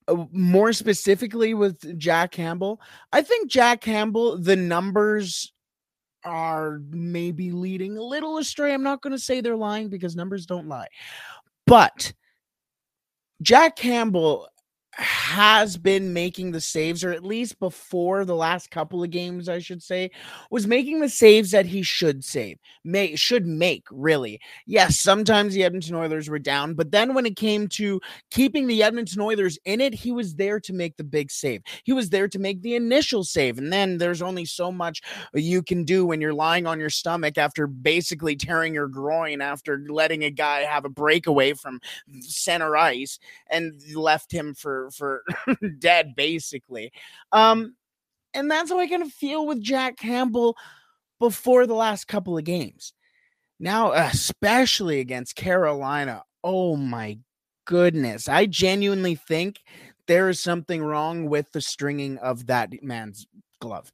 uh, 0.08 0.26
more 0.32 0.72
specifically 0.72 1.54
with 1.54 1.98
Jack 1.98 2.32
Campbell, 2.32 2.80
I 3.12 3.22
think 3.22 3.50
Jack 3.50 3.80
Campbell 3.80 4.38
the 4.38 4.56
numbers 4.56 5.52
are 6.24 6.80
maybe 6.90 7.50
leading 7.50 7.96
a 7.96 8.02
little 8.02 8.36
astray. 8.36 8.74
I'm 8.74 8.82
not 8.82 9.00
going 9.00 9.12
to 9.12 9.18
say 9.18 9.40
they're 9.40 9.56
lying 9.56 9.88
because 9.88 10.14
numbers 10.14 10.44
don't 10.44 10.68
lie. 10.68 10.88
But 11.66 12.12
Jack 13.40 13.76
Campbell 13.76 14.48
has 14.92 15.76
been 15.76 16.12
making 16.12 16.50
the 16.50 16.60
saves, 16.60 17.04
or 17.04 17.12
at 17.12 17.24
least 17.24 17.58
before 17.60 18.24
the 18.24 18.34
last 18.34 18.70
couple 18.70 19.02
of 19.02 19.10
games, 19.10 19.48
I 19.48 19.60
should 19.60 19.82
say, 19.82 20.10
was 20.50 20.66
making 20.66 21.00
the 21.00 21.08
saves 21.08 21.52
that 21.52 21.66
he 21.66 21.82
should 21.82 22.24
save, 22.24 22.58
may 22.84 23.14
should 23.14 23.46
make, 23.46 23.86
really. 23.90 24.40
Yes, 24.66 25.00
sometimes 25.00 25.54
the 25.54 25.62
Edmonton 25.62 25.94
Oilers 25.94 26.28
were 26.28 26.38
down, 26.40 26.74
but 26.74 26.90
then 26.90 27.14
when 27.14 27.24
it 27.24 27.36
came 27.36 27.68
to 27.68 28.00
keeping 28.30 28.66
the 28.66 28.82
Edmonton 28.82 29.20
Oilers 29.20 29.58
in 29.64 29.80
it, 29.80 29.94
he 29.94 30.10
was 30.10 30.34
there 30.34 30.58
to 30.60 30.72
make 30.72 30.96
the 30.96 31.04
big 31.04 31.30
save. 31.30 31.62
He 31.84 31.92
was 31.92 32.10
there 32.10 32.28
to 32.28 32.38
make 32.38 32.62
the 32.62 32.74
initial 32.74 33.22
save. 33.22 33.58
And 33.58 33.72
then 33.72 33.98
there's 33.98 34.22
only 34.22 34.44
so 34.44 34.72
much 34.72 35.02
you 35.34 35.62
can 35.62 35.84
do 35.84 36.04
when 36.04 36.20
you're 36.20 36.34
lying 36.34 36.66
on 36.66 36.80
your 36.80 36.90
stomach 36.90 37.38
after 37.38 37.66
basically 37.66 38.34
tearing 38.34 38.74
your 38.74 38.88
groin 38.88 39.40
after 39.40 39.84
letting 39.88 40.24
a 40.24 40.30
guy 40.30 40.60
have 40.60 40.84
a 40.84 40.90
breakaway 40.90 41.52
from 41.52 41.80
center 42.20 42.76
ice 42.76 43.18
and 43.48 43.80
left 43.94 44.32
him 44.32 44.54
for 44.54 44.89
for 44.90 45.22
dead 45.78 46.14
basically. 46.16 46.92
Um, 47.32 47.74
and 48.34 48.50
that's 48.50 48.70
how 48.70 48.78
I 48.78 48.86
kind 48.86 49.02
of 49.02 49.12
feel 49.12 49.46
with 49.46 49.60
Jack 49.60 49.96
Campbell 49.96 50.56
before 51.18 51.66
the 51.66 51.74
last 51.74 52.06
couple 52.06 52.38
of 52.38 52.44
games. 52.44 52.92
Now, 53.58 53.92
especially 53.92 55.00
against 55.00 55.36
Carolina, 55.36 56.22
oh 56.42 56.76
my 56.76 57.18
goodness, 57.66 58.28
I 58.28 58.46
genuinely 58.46 59.14
think 59.16 59.60
there 60.06 60.28
is 60.28 60.40
something 60.40 60.82
wrong 60.82 61.28
with 61.28 61.52
the 61.52 61.60
stringing 61.60 62.18
of 62.18 62.46
that 62.46 62.82
man's 62.82 63.26
glove. 63.60 63.92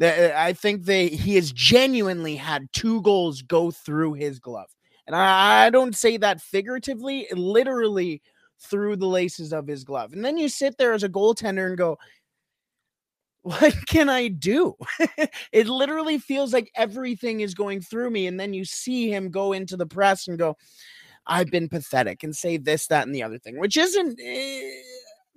I 0.00 0.52
think 0.52 0.84
they 0.84 1.08
he 1.08 1.34
has 1.34 1.50
genuinely 1.50 2.36
had 2.36 2.72
two 2.72 3.02
goals 3.02 3.42
go 3.42 3.70
through 3.70 4.14
his 4.14 4.38
glove. 4.38 4.68
And 5.08 5.16
I, 5.16 5.70
don't 5.70 5.96
say 5.96 6.18
that 6.18 6.40
figuratively, 6.40 7.26
literally 7.32 8.20
through 8.60 8.96
the 8.96 9.06
laces 9.06 9.52
of 9.52 9.66
his 9.66 9.84
glove. 9.84 10.12
And 10.12 10.24
then 10.24 10.36
you 10.36 10.48
sit 10.48 10.76
there 10.78 10.92
as 10.92 11.02
a 11.02 11.08
goaltender 11.08 11.66
and 11.66 11.78
go, 11.78 11.98
what 13.42 13.74
can 13.86 14.08
I 14.08 14.28
do? 14.28 14.74
it 15.52 15.68
literally 15.68 16.18
feels 16.18 16.52
like 16.52 16.70
everything 16.74 17.40
is 17.40 17.54
going 17.54 17.80
through 17.80 18.10
me. 18.10 18.26
And 18.26 18.38
then 18.38 18.52
you 18.52 18.64
see 18.64 19.10
him 19.10 19.30
go 19.30 19.52
into 19.52 19.76
the 19.76 19.86
press 19.86 20.28
and 20.28 20.38
go, 20.38 20.56
I've 21.26 21.50
been 21.50 21.68
pathetic 21.68 22.24
and 22.24 22.34
say 22.34 22.56
this, 22.56 22.86
that, 22.88 23.06
and 23.06 23.14
the 23.14 23.22
other 23.22 23.38
thing, 23.38 23.58
which 23.58 23.76
isn't. 23.76 24.18
Eh, 24.22 24.70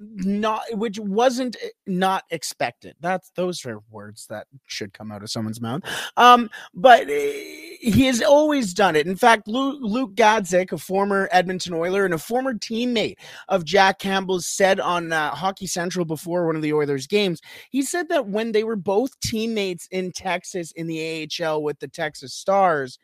Not 0.01 0.63
which 0.73 0.97
wasn't 0.99 1.57
eh, 1.61 1.69
not 1.85 2.23
expected. 2.31 2.95
That's 2.99 3.31
those 3.35 3.65
are 3.65 3.81
words 3.91 4.25
that 4.27 4.47
should 4.65 4.93
come 4.93 5.11
out 5.11 5.21
of 5.21 5.29
someone's 5.29 5.61
mouth. 5.61 5.83
Um 6.17 6.49
but 6.73 7.07
eh, 7.07 7.77
he 7.79 8.05
has 8.07 8.21
always 8.21 8.73
done 8.73 8.95
it. 8.95 9.05
In 9.05 9.15
fact 9.15 9.47
luke, 9.47 9.77
luke 9.81 10.15
Gazdic, 10.15 10.71
a 10.71 10.77
former 10.77 11.29
edmonton 11.31 11.73
oiler 11.73 12.05
and 12.05 12.13
a 12.13 12.17
former 12.17 12.53
teammate 12.53 13.15
of 13.49 13.63
jack 13.63 13.99
campbell's 13.99 14.47
said 14.47 14.79
on 14.79 15.11
uh, 15.11 15.31
hockey 15.31 15.67
central 15.67 16.05
before 16.05 16.47
one 16.47 16.55
of 16.55 16.61
the 16.61 16.73
oilers 16.73 17.07
games 17.07 17.41
he 17.69 17.81
said 17.81 18.09
that 18.09 18.27
when 18.27 18.51
they 18.51 18.63
were 18.63 18.75
both 18.75 19.19
teammates 19.19 19.87
in 19.91 20.11
texas 20.11 20.71
in 20.73 20.87
the 20.87 21.29
ahl 21.41 21.61
with 21.63 21.79
the 21.79 21.87
texas 21.87 22.33
stars 22.33 22.97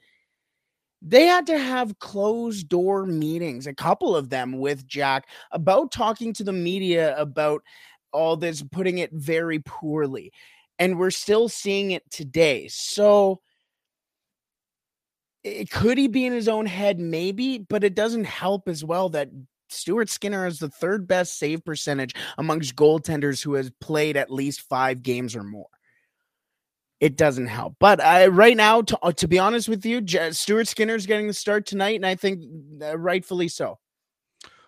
they 1.02 1.26
had 1.26 1.48
to 1.48 1.58
have 1.58 2.00
closed 2.00 2.70
door 2.70 3.06
meetings, 3.06 3.68
a 3.68 3.74
couple 3.74 4.16
of 4.16 4.30
them 4.30 4.60
with 4.60 4.88
Jack, 4.88 5.28
about 5.52 5.92
talking 5.92 6.34
to 6.34 6.44
the 6.44 6.54
media 6.54 7.16
about 7.18 7.64
all 8.12 8.36
this, 8.36 8.64
putting 8.72 8.98
it 8.98 9.12
very 9.12 9.60
poorly. 9.60 10.32
And 10.80 10.98
we're 10.98 11.12
still 11.12 11.50
seeing 11.50 11.92
it 11.92 12.10
today. 12.10 12.68
So, 12.68 13.42
it, 15.44 15.70
could 15.70 15.98
he 15.98 16.08
be 16.08 16.26
in 16.26 16.34
his 16.34 16.48
own 16.48 16.66
head? 16.66 17.00
Maybe, 17.00 17.60
but 17.60 17.84
it 17.84 17.96
doesn't 17.96 18.26
help 18.26 18.68
as 18.68 18.84
well 18.84 19.10
that 19.10 19.30
Stuart 19.70 20.10
Skinner 20.10 20.46
has 20.46 20.60
the 20.60 20.70
third 20.70 21.08
best 21.08 21.38
save 21.38 21.64
percentage 21.64 22.16
amongst 22.38 22.76
goaltenders 22.76 23.44
who 23.44 23.54
has 23.54 23.72
played 23.82 24.18
at 24.18 24.32
least 24.32 24.62
five 24.62 25.04
games 25.04 25.36
or 25.36 25.44
more 25.44 25.68
it 27.00 27.16
doesn't 27.16 27.48
help. 27.48 27.76
But 27.80 28.02
I, 28.02 28.28
right 28.28 28.58
now, 28.58 28.82
to, 28.82 29.00
uh, 29.02 29.12
to 29.14 29.28
be 29.28 29.40
honest 29.40 29.70
with 29.70 29.86
you, 29.86 30.02
J- 30.02 30.32
Stuart 30.32 30.68
Skinner's 30.68 31.06
getting 31.06 31.28
the 31.28 31.34
start 31.34 31.66
tonight, 31.66 31.96
and 31.96 32.06
I 32.06 32.16
think 32.16 32.44
uh, 32.82 32.98
rightfully 32.98 33.48
so. 33.48 33.80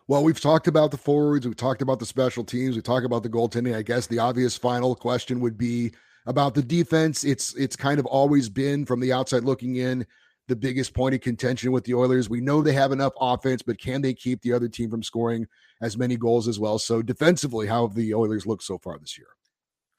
Well, 0.07 0.23
we've 0.23 0.41
talked 0.41 0.67
about 0.67 0.91
the 0.91 0.97
forwards, 0.97 1.45
we've 1.45 1.55
talked 1.55 1.81
about 1.81 1.99
the 1.99 2.05
special 2.05 2.43
teams, 2.43 2.75
we 2.75 2.81
talked 2.81 3.05
about 3.05 3.23
the 3.23 3.29
goaltending. 3.29 3.75
I 3.75 3.83
guess 3.83 4.07
the 4.07 4.19
obvious 4.19 4.57
final 4.57 4.95
question 4.95 5.39
would 5.39 5.57
be 5.57 5.91
about 6.25 6.53
the 6.55 6.63
defense. 6.63 7.23
It's 7.23 7.53
it's 7.55 7.75
kind 7.75 7.99
of 7.99 8.05
always 8.05 8.49
been 8.49 8.85
from 8.85 8.99
the 8.99 9.13
outside 9.13 9.43
looking 9.43 9.77
in 9.77 10.05
the 10.47 10.55
biggest 10.55 10.95
point 10.95 11.13
of 11.13 11.21
contention 11.21 11.71
with 11.71 11.83
the 11.83 11.93
Oilers. 11.93 12.27
We 12.27 12.41
know 12.41 12.61
they 12.61 12.73
have 12.73 12.91
enough 12.91 13.13
offense, 13.21 13.61
but 13.61 13.79
can 13.79 14.01
they 14.01 14.15
keep 14.15 14.41
the 14.41 14.51
other 14.51 14.67
team 14.67 14.89
from 14.89 15.03
scoring 15.03 15.47
as 15.81 15.95
many 15.95 16.17
goals 16.17 16.47
as 16.47 16.59
well? 16.59 16.79
So 16.79 17.03
defensively, 17.03 17.67
how 17.67 17.87
have 17.87 17.95
the 17.95 18.13
Oilers 18.15 18.47
looked 18.47 18.63
so 18.63 18.79
far 18.79 18.97
this 18.97 19.17
year? 19.17 19.27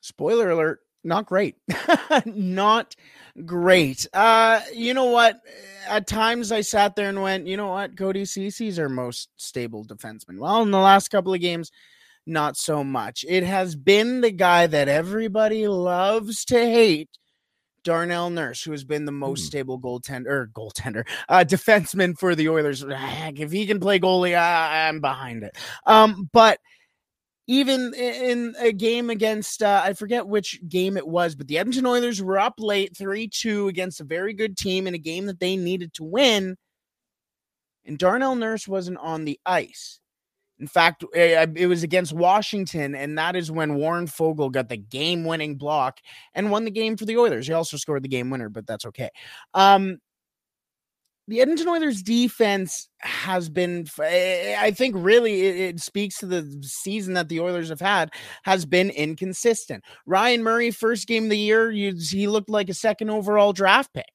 Spoiler 0.01 0.51
alert, 0.51 0.81
not 1.05 1.27
great. 1.27 1.57
not 2.25 2.95
great. 3.45 4.07
Uh, 4.13 4.61
you 4.75 4.95
know 4.95 5.07
what? 5.07 5.41
At 5.89 6.07
times 6.07 6.53
I 6.53 6.61
sat 6.61 6.97
there 6.97 7.09
and 7.09 7.23
went, 7.23 7.47
you 7.47 7.57
know 7.57 7.69
what? 7.69 7.97
Cody 7.97 8.25
Ceci's 8.25 8.79
our 8.79 8.89
most 8.89 9.29
stable 9.37 9.85
defenseman. 9.85 10.39
Well, 10.39 10.63
in 10.63 10.71
the 10.71 10.79
last 10.79 11.09
couple 11.09 11.35
of 11.35 11.41
games, 11.41 11.71
not 12.27 12.57
so 12.57 12.85
much. 12.85 13.25
It 13.29 13.43
has 13.45 13.75
been 13.75 14.21
the 14.21 14.31
guy 14.31 14.67
that 14.67 14.89
everybody 14.89 15.69
loves 15.69 16.45
to 16.47 16.59
hate. 16.59 17.09
Darnell 17.83 18.29
Nurse, 18.29 18.63
who 18.63 18.73
has 18.73 18.85
been 18.85 19.07
the 19.07 19.13
most 19.13 19.45
mm. 19.45 19.47
stable 19.47 19.81
goaltender 19.81 20.27
or 20.27 20.51
goaltender, 20.55 21.09
uh, 21.31 21.45
defenseman 21.47 22.19
for 22.19 22.35
the 22.35 22.49
Oilers. 22.49 22.85
Heck, 22.85 23.41
if 23.41 23.51
he 23.51 23.67
can 23.67 23.81
play 23.81 23.99
goalie, 23.99 24.37
I, 24.37 24.89
I'm 24.89 25.01
behind 25.01 25.43
it. 25.45 25.57
Um, 25.87 26.29
but 26.33 26.59
even 27.47 27.93
in 27.95 28.55
a 28.59 28.73
game 28.73 29.11
against 29.11 29.63
uh, 29.63 29.83
I 29.85 29.95
forget 29.95 30.27
which 30.27 30.61
game 30.69 30.97
it 30.97 31.07
was, 31.07 31.35
but 31.35 31.49
the 31.49 31.59
Edmonton 31.59 31.87
Oilers 31.87 32.23
were 32.23 32.39
up 32.39 32.55
late 32.59 32.95
3-2 32.95 33.69
against 33.69 34.01
a 34.01 34.05
very 34.05 34.35
good 34.35 34.57
team 34.57 34.87
in 34.87 34.95
a 34.95 34.99
game 34.99 35.27
that 35.27 35.41
they 35.41 35.57
needed 35.57 35.93
to 35.95 36.05
win. 36.05 36.57
And 37.85 37.99
Darnell 37.99 38.37
Nurse 38.37 38.69
wasn't 38.69 38.99
on 38.99 39.25
the 39.25 39.41
ice. 39.45 40.01
In 40.61 40.67
fact, 40.67 41.05
it 41.15 41.69
was 41.69 41.83
against 41.83 42.13
Washington, 42.13 42.95
and 42.95 43.17
that 43.17 43.35
is 43.35 43.51
when 43.51 43.77
Warren 43.77 44.07
Foegele 44.07 44.53
got 44.53 44.69
the 44.69 44.77
game-winning 44.77 45.57
block 45.57 46.01
and 46.35 46.51
won 46.51 46.67
the 46.67 46.71
game 46.71 46.99
for 46.99 47.07
the 47.07 47.17
Oilers. 47.17 47.47
He 47.47 47.55
also 47.55 47.79
scored 47.79 48.05
the 48.05 48.09
game 48.09 48.29
winner, 48.29 48.51
but 48.51 48.67
that's 48.67 48.85
okay. 48.85 49.09
Um, 49.55 50.01
the 51.31 51.41
Edmonton 51.41 51.69
Oilers 51.69 52.03
defense 52.03 52.89
has 52.99 53.49
been, 53.49 53.87
eh, 54.01 54.05
eh, 54.05 54.57
I 54.59 54.73
think, 54.73 54.97
really 54.99 55.43
it, 55.43 55.81
speaks 55.81 56.19
to 56.19 56.27
the 56.27 56.61
season 56.61 57.15
that 57.15 57.29
the 57.29 57.39
Oilers 57.39 57.69
have 57.69 57.81
had, 57.81 58.11
has 58.43 58.67
been 58.67 58.91
inconsistent. 58.91 59.85
Ryan 60.07 60.43
Murray, 60.43 60.73
first 60.73 61.07
game 61.07 61.25
of 61.25 61.31
the 61.31 61.39
year, 61.39 61.71
he 61.71 62.27
looked 62.27 62.51
like 62.51 62.69
a 62.69 62.75
second 62.75 63.11
overall 63.11 63.53
draft 63.53 63.95
pick. 63.95 64.09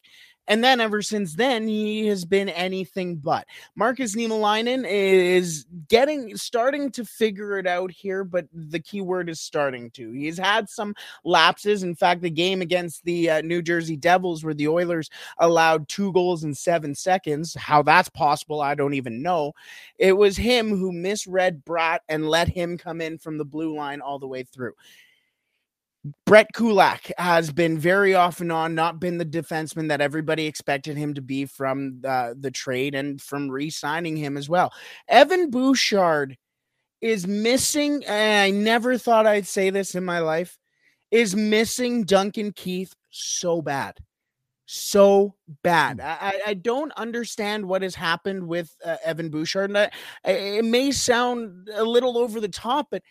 And 0.47 0.63
then 0.63 0.79
ever 0.79 1.01
since 1.01 1.35
then, 1.35 1.67
he 1.67 2.05
has 2.07 2.23
been 2.23 2.49
anything 2.49 3.15
but. 3.15 3.47
Markus 3.75 4.15
Niemelainen 4.15 4.85
is 4.87 5.65
getting 5.87 6.37
starting 6.37 6.91
to 6.91 7.03
figure 7.03 7.57
it 7.57 7.65
out 7.65 7.91
here, 7.91 8.23
but 8.23 8.45
the 8.53 8.79
key 8.79 9.01
word 9.01 9.29
is 9.29 9.39
starting 9.39 9.89
to. 9.91 10.11
He's 10.11 10.37
had 10.37 10.69
some 10.69 10.93
lapses. 11.23 11.83
In 11.83 11.95
fact, 11.95 12.21
the 12.21 12.29
game 12.29 12.61
against 12.61 13.03
the 13.05 13.29
uh, 13.29 13.41
New 13.41 13.61
Jersey 13.61 13.95
Devils, 13.95 14.43
where 14.43 14.53
the 14.53 14.67
Oilers 14.67 15.09
allowed 15.39 15.87
two 15.89 16.11
goals 16.13 16.43
in 16.43 16.53
seven 16.53 16.93
seconds, 16.93 17.55
how 17.55 17.81
that's 17.81 18.09
possible, 18.09 18.61
I 18.61 18.75
don't 18.75 18.93
even 18.93 19.21
know. 19.21 19.53
It 19.97 20.13
was 20.13 20.37
him 20.37 20.69
who 20.69 20.91
misread 20.91 21.65
Bratt 21.65 21.99
and 22.07 22.29
let 22.29 22.47
him 22.47 22.77
come 22.77 23.01
in 23.01 23.17
from 23.17 23.37
the 23.37 23.45
blue 23.45 23.75
line 23.75 24.01
all 24.01 24.19
the 24.19 24.27
way 24.27 24.43
through. 24.43 24.73
Brett 26.25 26.53
Kulak 26.53 27.11
has 27.17 27.51
been 27.51 27.79
very 27.79 28.13
off 28.13 28.41
and 28.41 28.51
on, 28.51 28.75
not 28.75 28.99
been 28.99 29.17
the 29.17 29.25
defenseman 29.25 29.87
that 29.87 30.01
everybody 30.01 30.45
expected 30.45 30.97
him 30.97 31.13
to 31.15 31.21
be 31.21 31.45
from 31.45 32.01
uh, 32.05 32.33
the 32.39 32.51
trade 32.51 32.93
and 32.93 33.21
from 33.21 33.49
re 33.49 33.69
signing 33.69 34.15
him 34.15 34.37
as 34.37 34.47
well. 34.47 34.71
Evan 35.07 35.49
Bouchard 35.49 36.37
is 37.01 37.25
missing, 37.25 38.03
and 38.07 38.41
I 38.41 38.49
never 38.51 38.97
thought 38.97 39.25
I'd 39.25 39.47
say 39.47 39.69
this 39.69 39.95
in 39.95 40.05
my 40.05 40.19
life, 40.19 40.57
is 41.11 41.35
missing 41.35 42.03
Duncan 42.03 42.51
Keith 42.51 42.93
so 43.09 43.61
bad. 43.61 43.97
so 44.65 45.35
bad. 45.63 45.97
Mm. 45.99 46.03
I, 46.05 46.41
I 46.47 46.53
don't 46.55 46.91
understand 46.93 47.65
what 47.65 47.81
has 47.81 47.95
happened 47.95 48.47
with 48.47 48.75
uh, 48.83 48.97
Evan 49.03 49.29
Bouchard. 49.29 49.69
And 49.69 49.77
I, 49.77 49.91
it 50.25 50.65
may 50.65 50.91
sound 50.91 51.69
a 51.73 51.83
little 51.83 52.17
over 52.17 52.39
the 52.39 52.47
top, 52.47 52.87
but 52.91 53.03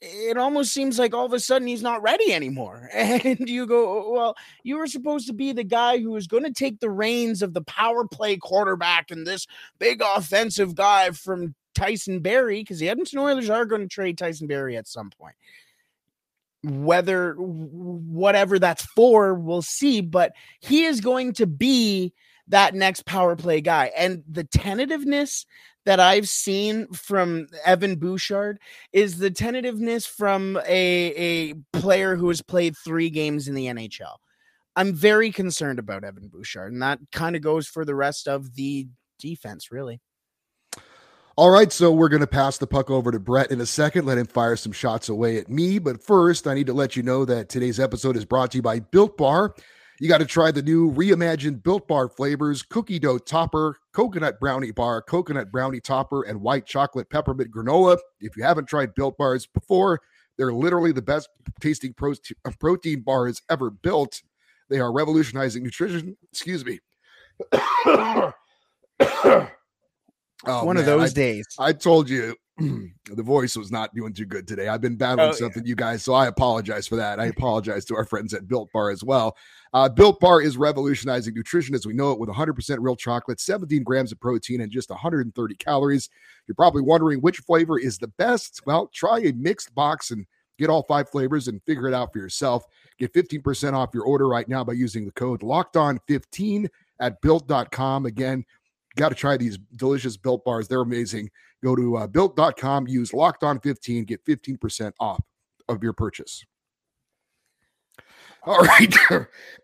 it 0.00 0.36
almost 0.36 0.72
seems 0.72 0.98
like 0.98 1.14
all 1.14 1.24
of 1.24 1.32
a 1.32 1.40
sudden 1.40 1.68
he's 1.68 1.82
not 1.82 2.02
ready 2.02 2.32
anymore. 2.32 2.88
And 2.94 3.48
you 3.48 3.66
go, 3.66 4.10
well, 4.10 4.36
you 4.62 4.76
were 4.76 4.86
supposed 4.86 5.26
to 5.28 5.32
be 5.32 5.52
the 5.52 5.64
guy 5.64 5.98
who 5.98 6.10
was 6.10 6.26
going 6.26 6.44
to 6.44 6.52
take 6.52 6.80
the 6.80 6.90
reins 6.90 7.42
of 7.42 7.54
the 7.54 7.62
power 7.62 8.06
play 8.06 8.36
quarterback 8.36 9.10
and 9.10 9.26
this 9.26 9.46
big 9.78 10.02
offensive 10.02 10.74
guy 10.74 11.10
from 11.10 11.54
Tyson 11.74 12.20
Barrie, 12.20 12.60
because 12.60 12.78
the 12.78 12.88
Edmonton 12.88 13.18
Oilers 13.18 13.50
are 13.50 13.66
going 13.66 13.82
to 13.82 13.88
trade 13.88 14.18
Tyson 14.18 14.46
Barrie 14.46 14.76
at 14.76 14.88
some 14.88 15.10
point 15.10 15.34
whether 16.62 17.34
whatever 17.34 18.58
that's 18.58 18.84
for, 18.84 19.34
we'll 19.34 19.62
see. 19.62 20.00
But 20.00 20.32
he 20.60 20.84
is 20.84 21.00
going 21.00 21.34
to 21.34 21.46
be 21.46 22.12
that 22.48 22.74
next 22.74 23.06
power 23.06 23.36
play 23.36 23.60
guy. 23.60 23.90
And 23.96 24.22
the 24.28 24.44
tentativeness 24.44 25.46
that 25.84 26.00
I've 26.00 26.28
seen 26.28 26.88
from 26.88 27.46
Evan 27.64 27.96
Bouchard 27.96 28.58
is 28.92 29.18
the 29.18 29.30
tentativeness 29.30 30.06
from 30.06 30.56
a, 30.66 31.52
a 31.52 31.54
player 31.72 32.16
who 32.16 32.28
has 32.28 32.42
played 32.42 32.74
three 32.76 33.08
games 33.08 33.48
in 33.48 33.54
the 33.54 33.66
NHL. 33.66 34.16
I'm 34.74 34.92
very 34.92 35.30
concerned 35.30 35.78
about 35.78 36.04
Evan 36.04 36.28
Bouchard, 36.28 36.72
and 36.72 36.82
that 36.82 36.98
kind 37.12 37.34
of 37.34 37.42
goes 37.42 37.66
for 37.66 37.84
the 37.84 37.94
rest 37.94 38.28
of 38.28 38.54
the 38.56 38.88
defense, 39.18 39.70
really. 39.70 40.00
All 41.36 41.50
right, 41.50 41.70
so 41.70 41.92
we're 41.92 42.08
going 42.08 42.20
to 42.20 42.26
pass 42.26 42.58
the 42.58 42.66
puck 42.66 42.90
over 42.90 43.10
to 43.10 43.18
Brett 43.18 43.50
in 43.50 43.60
a 43.60 43.66
second, 43.66 44.06
let 44.06 44.18
him 44.18 44.26
fire 44.26 44.56
some 44.56 44.72
shots 44.72 45.08
away 45.08 45.36
at 45.36 45.50
me. 45.50 45.78
But 45.78 46.02
first, 46.02 46.46
I 46.46 46.54
need 46.54 46.66
to 46.66 46.72
let 46.72 46.96
you 46.96 47.02
know 47.02 47.24
that 47.26 47.48
today's 47.48 47.78
episode 47.78 48.16
is 48.16 48.24
brought 48.24 48.50
to 48.52 48.58
you 48.58 48.62
by 48.62 48.80
Built 48.80 49.16
Bar. 49.16 49.54
You 49.98 50.08
got 50.08 50.18
to 50.18 50.26
try 50.26 50.50
the 50.50 50.62
new 50.62 50.92
reimagined 50.92 51.62
Built 51.62 51.88
Bar 51.88 52.08
flavors 52.08 52.62
cookie 52.62 52.98
dough 52.98 53.18
topper, 53.18 53.78
coconut 53.92 54.38
brownie 54.38 54.70
bar, 54.70 55.00
coconut 55.00 55.50
brownie 55.50 55.80
topper, 55.80 56.22
and 56.22 56.42
white 56.42 56.66
chocolate 56.66 57.08
peppermint 57.08 57.50
granola. 57.50 57.98
If 58.20 58.36
you 58.36 58.42
haven't 58.42 58.66
tried 58.66 58.94
Built 58.94 59.16
Bars 59.16 59.46
before, 59.46 60.00
they're 60.36 60.52
literally 60.52 60.92
the 60.92 61.02
best 61.02 61.30
tasting 61.60 61.94
uh, 62.02 62.50
protein 62.60 63.00
bars 63.00 63.40
ever 63.48 63.70
built. 63.70 64.22
They 64.68 64.80
are 64.80 64.92
revolutionizing 64.92 65.62
nutrition. 65.62 66.16
Excuse 66.30 66.64
me. 66.64 66.80
Oh, 70.44 70.64
One 70.64 70.76
man. 70.76 70.82
of 70.82 70.86
those 70.86 71.12
I, 71.12 71.14
days. 71.14 71.46
I 71.58 71.72
told 71.72 72.08
you 72.10 72.36
the 72.58 73.22
voice 73.22 73.54
was 73.54 73.70
not 73.70 73.94
doing 73.94 74.14
too 74.14 74.24
good 74.24 74.48
today. 74.48 74.68
I've 74.68 74.80
been 74.80 74.96
battling 74.96 75.28
oh, 75.28 75.32
something, 75.32 75.62
yeah. 75.64 75.68
you 75.68 75.76
guys, 75.76 76.02
so 76.02 76.14
I 76.14 76.26
apologize 76.26 76.88
for 76.88 76.96
that. 76.96 77.20
I 77.20 77.26
apologize 77.36 77.84
to 77.86 77.96
our 77.96 78.06
friends 78.06 78.32
at 78.32 78.48
Built 78.48 78.72
Bar 78.72 78.90
as 78.90 79.04
well. 79.04 79.36
Uh, 79.74 79.90
Built 79.90 80.20
Bar 80.20 80.40
is 80.40 80.56
revolutionizing 80.56 81.34
nutrition 81.34 81.74
as 81.74 81.86
we 81.86 81.92
know 81.92 82.12
it 82.12 82.18
with 82.18 82.30
100% 82.30 82.78
real 82.80 82.96
chocolate, 82.96 83.40
17 83.40 83.82
grams 83.82 84.10
of 84.10 84.20
protein, 84.20 84.62
and 84.62 84.72
just 84.72 84.88
130 84.88 85.54
calories. 85.56 86.08
You're 86.46 86.54
probably 86.54 86.80
wondering 86.80 87.20
which 87.20 87.38
flavor 87.38 87.78
is 87.78 87.98
the 87.98 88.08
best. 88.08 88.62
Well, 88.64 88.88
try 88.88 89.18
a 89.20 89.32
mixed 89.32 89.74
box 89.74 90.10
and 90.10 90.24
get 90.58 90.70
all 90.70 90.82
five 90.84 91.10
flavors 91.10 91.48
and 91.48 91.62
figure 91.64 91.88
it 91.88 91.94
out 91.94 92.10
for 92.12 92.18
yourself. 92.18 92.64
Get 92.98 93.12
15% 93.12 93.74
off 93.74 93.90
your 93.92 94.04
order 94.04 94.26
right 94.26 94.48
now 94.48 94.64
by 94.64 94.72
using 94.72 95.04
the 95.04 95.12
code 95.12 95.42
locked 95.42 95.76
on 95.76 96.00
15 96.08 96.68
at 97.00 97.20
built.com. 97.20 98.06
Again, 98.06 98.46
got 98.96 99.10
to 99.10 99.14
try 99.14 99.36
these 99.36 99.58
delicious 99.76 100.16
built 100.16 100.44
bars. 100.44 100.68
They're 100.68 100.80
amazing. 100.80 101.30
Go 101.64 101.74
to 101.74 101.96
uh, 101.96 102.06
built.com, 102.06 102.86
use 102.86 103.12
locked 103.12 103.42
on 103.42 103.60
15, 103.60 104.04
get 104.04 104.24
15% 104.24 104.92
off 105.00 105.22
of 105.68 105.82
your 105.82 105.92
purchase. 105.92 106.44
All 108.44 108.58
right. 108.60 108.94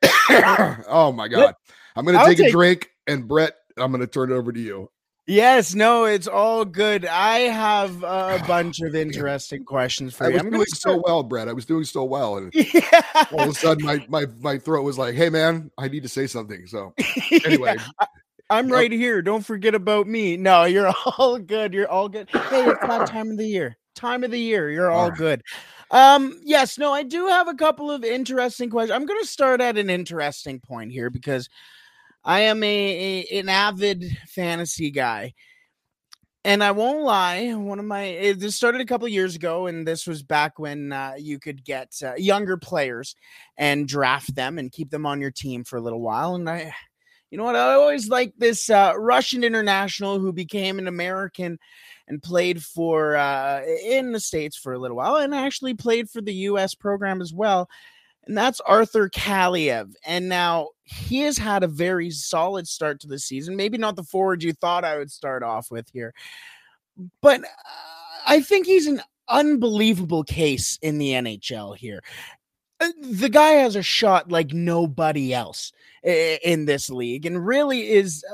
oh 0.89 1.13
my 1.13 1.29
God. 1.29 1.55
I'm 1.95 2.05
going 2.05 2.19
to 2.19 2.25
take, 2.25 2.39
take 2.39 2.49
a 2.49 2.51
drink 2.51 2.91
and 3.07 3.29
Brett, 3.29 3.55
I'm 3.77 3.93
going 3.93 4.01
to 4.01 4.07
turn 4.07 4.33
it 4.33 4.35
over 4.35 4.53
to 4.53 4.61
you. 4.61 4.91
Yes, 5.27 5.73
no, 5.73 6.05
it's 6.05 6.27
all 6.27 6.65
good. 6.65 7.07
I 7.07 7.41
have 7.41 8.03
a 8.03 8.43
bunch 8.49 8.81
of 8.81 8.97
interesting 8.97 9.65
questions 9.65 10.15
for 10.15 10.25
I 10.25 10.29
you. 10.29 10.35
was 10.35 10.43
I'm 10.43 10.51
doing 10.51 10.67
so 10.67 11.03
well, 11.05 11.23
Brett. 11.23 11.49
I 11.49 11.53
was 11.53 11.65
doing 11.65 11.85
so 11.85 12.03
well, 12.03 12.39
and 12.39 12.53
yeah. 12.53 13.03
all 13.33 13.43
of 13.43 13.51
a 13.51 13.55
sudden, 13.55 13.87
my 13.87 14.05
my 14.09 14.27
my 14.41 14.59
throat 14.59 14.83
was 14.83 14.99
like, 14.99 15.15
"Hey, 15.15 15.31
man, 15.31 15.71
I 15.79 15.87
need 15.87 16.03
to 16.03 16.09
say 16.09 16.27
something." 16.27 16.67
So, 16.67 16.93
anyway, 17.45 17.77
yeah. 17.79 18.07
I'm 18.53 18.69
right 18.69 18.93
here. 18.93 19.23
Don't 19.23 19.45
forget 19.45 19.75
about 19.75 20.07
me. 20.07 20.37
No, 20.37 20.65
you're 20.65 20.93
all 21.19 21.39
good. 21.39 21.73
You're 21.73 21.89
all 21.89 22.09
good. 22.09 22.29
Hey, 22.29 22.67
it's 22.67 22.81
that 22.83 23.07
time 23.09 23.31
of 23.31 23.39
the 23.39 23.47
year. 23.47 23.79
Time 23.95 24.25
of 24.25 24.31
the 24.31 24.39
year. 24.39 24.71
You're 24.71 24.91
all, 24.91 25.11
good. 25.11 25.43
Um, 25.91 26.39
yes, 26.45 26.77
no, 26.77 26.93
I 26.93 27.03
do 27.03 27.27
have 27.29 27.49
a 27.49 27.55
couple 27.55 27.91
of 27.91 28.05
interesting 28.05 28.69
questions. 28.69 28.95
I'm 28.95 29.07
going 29.07 29.21
to 29.21 29.27
start 29.27 29.63
at 29.63 29.79
an 29.79 29.89
interesting 29.89 30.61
point 30.61 30.93
here 30.93 31.09
because 31.09 31.49
I 32.25 32.41
am 32.41 32.63
a, 32.63 33.27
a, 33.31 33.39
an 33.39 33.49
avid 33.49 34.05
fantasy 34.29 34.91
guy. 34.91 35.33
And 36.45 36.63
I 36.63 36.73
won't 36.73 37.05
lie, 37.05 37.53
one 37.53 37.79
of 37.79 37.85
my 37.85 38.03
it, 38.03 38.41
this 38.41 38.57
started 38.57 38.81
a 38.81 38.85
couple 38.85 39.07
years 39.07 39.37
ago, 39.37 39.69
and 39.69 39.87
this 39.87 40.09
was 40.09 40.25
back 40.25 40.59
when 40.59 40.93
uh, 40.93 41.13
you 41.17 41.39
could 41.39 41.65
get 41.65 41.93
uh, 42.05 42.15
younger 42.17 42.57
players 42.57 43.15
and 43.57 43.87
draft 43.87 44.35
them 44.35 44.59
and 44.59 44.73
keep 44.73 44.91
them 44.91 45.07
on 45.07 45.21
your 45.21 45.31
team 45.31 45.63
for 45.63 45.77
a 45.77 45.81
little 45.81 46.01
while. 46.01 46.35
And 46.35 46.51
I 46.51 46.75
you 47.33 47.39
know 47.39 47.45
what? 47.45 47.57
I 47.57 47.73
always 47.73 48.11
like 48.11 48.35
this 48.37 48.69
uh, 48.69 48.93
Russian 48.95 49.43
international 49.43 50.19
who 50.19 50.35
became 50.35 50.79
an 50.79 50.87
American 50.87 51.59
and 52.07 52.23
played 52.23 52.63
for 52.63 53.17
uh, 53.17 53.63
in 53.83 54.13
the 54.13 54.21
states 54.21 54.55
for 54.55 54.75
a 54.75 54.79
little 54.79 54.99
while, 54.99 55.17
and 55.17 55.35
actually 55.35 55.73
played 55.73 56.11
for 56.11 56.21
the 56.21 56.35
U.S. 56.35 56.75
program 56.75 57.23
as 57.23 57.33
well. 57.33 57.71
And 58.27 58.37
that's 58.37 58.61
Arthur 58.61 59.09
Kaliyev. 59.09 59.95
And 60.07 60.29
now 60.29 60.69
he 60.85 61.21
has 61.21 61.39
had 61.39 61.63
a 61.63 61.69
very 61.69 62.11
solid 62.11 62.69
start 62.69 63.01
to 63.01 63.09
the 63.09 63.19
season. 63.19 63.57
Maybe 63.57 63.79
not 63.79 63.97
the 63.97 64.05
forward 64.05 64.43
you 64.43 64.53
thought 64.53 64.85
I 64.85 64.99
would 64.99 65.11
start 65.11 65.43
off 65.43 65.71
with 65.71 65.89
here, 65.91 66.13
but 67.23 67.41
uh, 67.41 67.47
I 68.27 68.43
think 68.43 68.67
he's 68.67 68.87
an 68.87 69.01
unbelievable 69.27 70.23
case 70.23 70.79
in 70.83 70.99
the 70.99 71.13
NHL 71.13 71.79
here. 71.79 72.03
Uh, 72.83 72.93
the 73.01 73.29
guy 73.29 73.53
has 73.53 73.77
a 73.77 73.83
shot 73.83 74.31
like 74.31 74.53
nobody 74.53 75.33
else 75.33 75.73
in 76.03 76.65
this 76.65 76.91
league 76.91 77.27
and 77.27 77.47
really 77.47 77.89
is 77.91 78.25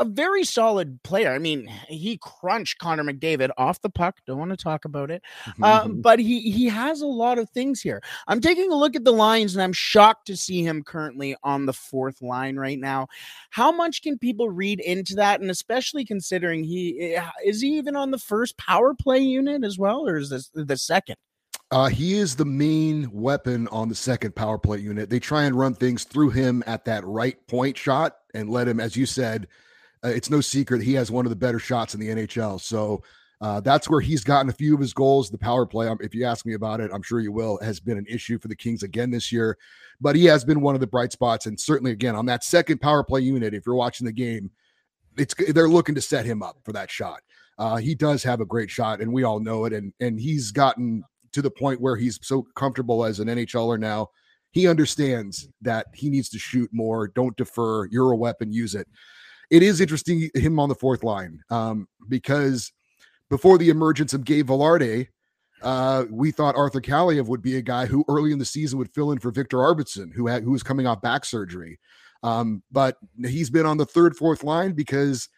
a 0.00 0.04
very 0.04 0.44
solid 0.44 1.00
player. 1.04 1.32
I 1.32 1.38
mean, 1.38 1.68
he 1.88 2.18
crunched 2.20 2.78
Connor 2.78 3.04
McDavid 3.04 3.50
off 3.56 3.80
the 3.80 3.90
puck. 3.90 4.16
Don't 4.26 4.38
want 4.38 4.50
to 4.50 4.56
talk 4.56 4.84
about 4.84 5.10
it, 5.10 5.22
uh, 5.62 5.88
but 5.88 6.18
he 6.18 6.50
he 6.50 6.66
has 6.66 7.00
a 7.00 7.06
lot 7.06 7.38
of 7.38 7.48
things 7.50 7.80
here. 7.80 8.02
I'm 8.26 8.40
taking 8.40 8.72
a 8.72 8.76
look 8.76 8.96
at 8.96 9.04
the 9.04 9.12
lines, 9.12 9.54
and 9.54 9.62
I'm 9.62 9.72
shocked 9.72 10.26
to 10.26 10.36
see 10.36 10.62
him 10.64 10.82
currently 10.82 11.36
on 11.44 11.66
the 11.66 11.72
fourth 11.72 12.22
line 12.22 12.56
right 12.56 12.78
now. 12.78 13.06
How 13.50 13.70
much 13.70 14.02
can 14.02 14.18
people 14.18 14.50
read 14.50 14.80
into 14.80 15.14
that, 15.16 15.40
and 15.40 15.50
especially 15.50 16.04
considering 16.04 16.64
he 16.64 17.14
eh, 17.14 17.30
is 17.44 17.60
he 17.60 17.78
even 17.78 17.94
on 17.94 18.10
the 18.10 18.18
first 18.18 18.58
power 18.58 18.94
play 18.94 19.20
unit 19.20 19.62
as 19.62 19.78
well, 19.78 20.08
or 20.08 20.16
is 20.16 20.30
this 20.30 20.50
the 20.54 20.76
second? 20.76 21.16
Uh, 21.74 21.88
he 21.88 22.14
is 22.14 22.36
the 22.36 22.44
main 22.44 23.10
weapon 23.10 23.66
on 23.66 23.88
the 23.88 23.96
second 23.96 24.32
power 24.36 24.56
play 24.56 24.78
unit. 24.78 25.10
They 25.10 25.18
try 25.18 25.42
and 25.42 25.58
run 25.58 25.74
things 25.74 26.04
through 26.04 26.30
him 26.30 26.62
at 26.68 26.84
that 26.84 27.04
right 27.04 27.36
point 27.48 27.76
shot 27.76 28.18
and 28.32 28.48
let 28.48 28.68
him, 28.68 28.78
as 28.78 28.94
you 28.94 29.06
said, 29.06 29.48
uh, 30.04 30.10
it's 30.10 30.30
no 30.30 30.40
secret 30.40 30.82
he 30.82 30.94
has 30.94 31.10
one 31.10 31.26
of 31.26 31.30
the 31.30 31.36
better 31.36 31.58
shots 31.58 31.92
in 31.92 31.98
the 31.98 32.10
NHL. 32.10 32.60
So 32.60 33.02
uh, 33.40 33.58
that's 33.58 33.90
where 33.90 34.00
he's 34.00 34.22
gotten 34.22 34.48
a 34.48 34.52
few 34.52 34.72
of 34.74 34.80
his 34.80 34.92
goals. 34.92 35.30
The 35.30 35.36
power 35.36 35.66
play, 35.66 35.88
um, 35.88 35.98
if 36.00 36.14
you 36.14 36.24
ask 36.24 36.46
me 36.46 36.54
about 36.54 36.80
it, 36.80 36.92
I'm 36.94 37.02
sure 37.02 37.18
you 37.18 37.32
will, 37.32 37.58
has 37.60 37.80
been 37.80 37.98
an 37.98 38.06
issue 38.08 38.38
for 38.38 38.46
the 38.46 38.54
Kings 38.54 38.84
again 38.84 39.10
this 39.10 39.32
year. 39.32 39.58
But 40.00 40.14
he 40.14 40.26
has 40.26 40.44
been 40.44 40.60
one 40.60 40.76
of 40.76 40.80
the 40.80 40.86
bright 40.86 41.10
spots, 41.10 41.46
and 41.46 41.58
certainly 41.58 41.90
again 41.90 42.14
on 42.14 42.26
that 42.26 42.44
second 42.44 42.82
power 42.82 43.02
play 43.02 43.22
unit. 43.22 43.52
If 43.52 43.66
you're 43.66 43.74
watching 43.74 44.06
the 44.06 44.12
game, 44.12 44.52
it's 45.16 45.34
they're 45.48 45.68
looking 45.68 45.96
to 45.96 46.00
set 46.00 46.24
him 46.24 46.40
up 46.40 46.56
for 46.62 46.70
that 46.70 46.88
shot. 46.88 47.22
Uh, 47.58 47.78
he 47.78 47.96
does 47.96 48.22
have 48.22 48.40
a 48.40 48.46
great 48.46 48.70
shot, 48.70 49.00
and 49.00 49.12
we 49.12 49.24
all 49.24 49.40
know 49.40 49.64
it. 49.64 49.72
And 49.72 49.92
and 49.98 50.20
he's 50.20 50.52
gotten 50.52 51.02
to 51.34 51.42
the 51.42 51.50
point 51.50 51.80
where 51.80 51.96
he's 51.96 52.18
so 52.22 52.46
comfortable 52.56 53.04
as 53.04 53.20
an 53.20 53.28
NHLer 53.28 53.78
now. 53.78 54.08
He 54.52 54.68
understands 54.68 55.48
that 55.62 55.86
he 55.94 56.08
needs 56.08 56.28
to 56.30 56.38
shoot 56.38 56.70
more. 56.72 57.08
Don't 57.08 57.36
defer. 57.36 57.86
You're 57.86 58.12
a 58.12 58.16
weapon. 58.16 58.52
Use 58.52 58.74
it. 58.74 58.86
It 59.50 59.62
is 59.62 59.80
interesting 59.80 60.30
him 60.34 60.58
on 60.58 60.68
the 60.68 60.74
fourth 60.74 61.02
line 61.02 61.40
um, 61.50 61.88
because 62.08 62.72
before 63.30 63.58
the 63.58 63.68
emergence 63.68 64.14
of 64.14 64.24
Gabe 64.24 64.48
Vilardi, 64.48 65.08
uh, 65.62 66.04
we 66.10 66.30
thought 66.30 66.56
Arthur 66.56 66.80
Kaliyev 66.80 67.26
would 67.26 67.42
be 67.42 67.56
a 67.56 67.62
guy 67.62 67.86
who 67.86 68.04
early 68.08 68.32
in 68.32 68.38
the 68.38 68.44
season 68.44 68.78
would 68.78 68.92
fill 68.92 69.12
in 69.12 69.18
for 69.18 69.30
Viktor 69.30 69.58
Arvidsson, 69.58 70.12
who 70.14 70.26
had 70.26 70.42
who 70.42 70.50
was 70.50 70.62
coming 70.62 70.86
off 70.86 71.00
back 71.00 71.24
surgery. 71.24 71.78
Um, 72.22 72.62
but 72.70 72.96
he's 73.26 73.50
been 73.50 73.66
on 73.66 73.76
the 73.76 73.86
third, 73.86 74.16
fourth 74.16 74.44
line 74.44 74.72
because 74.72 75.28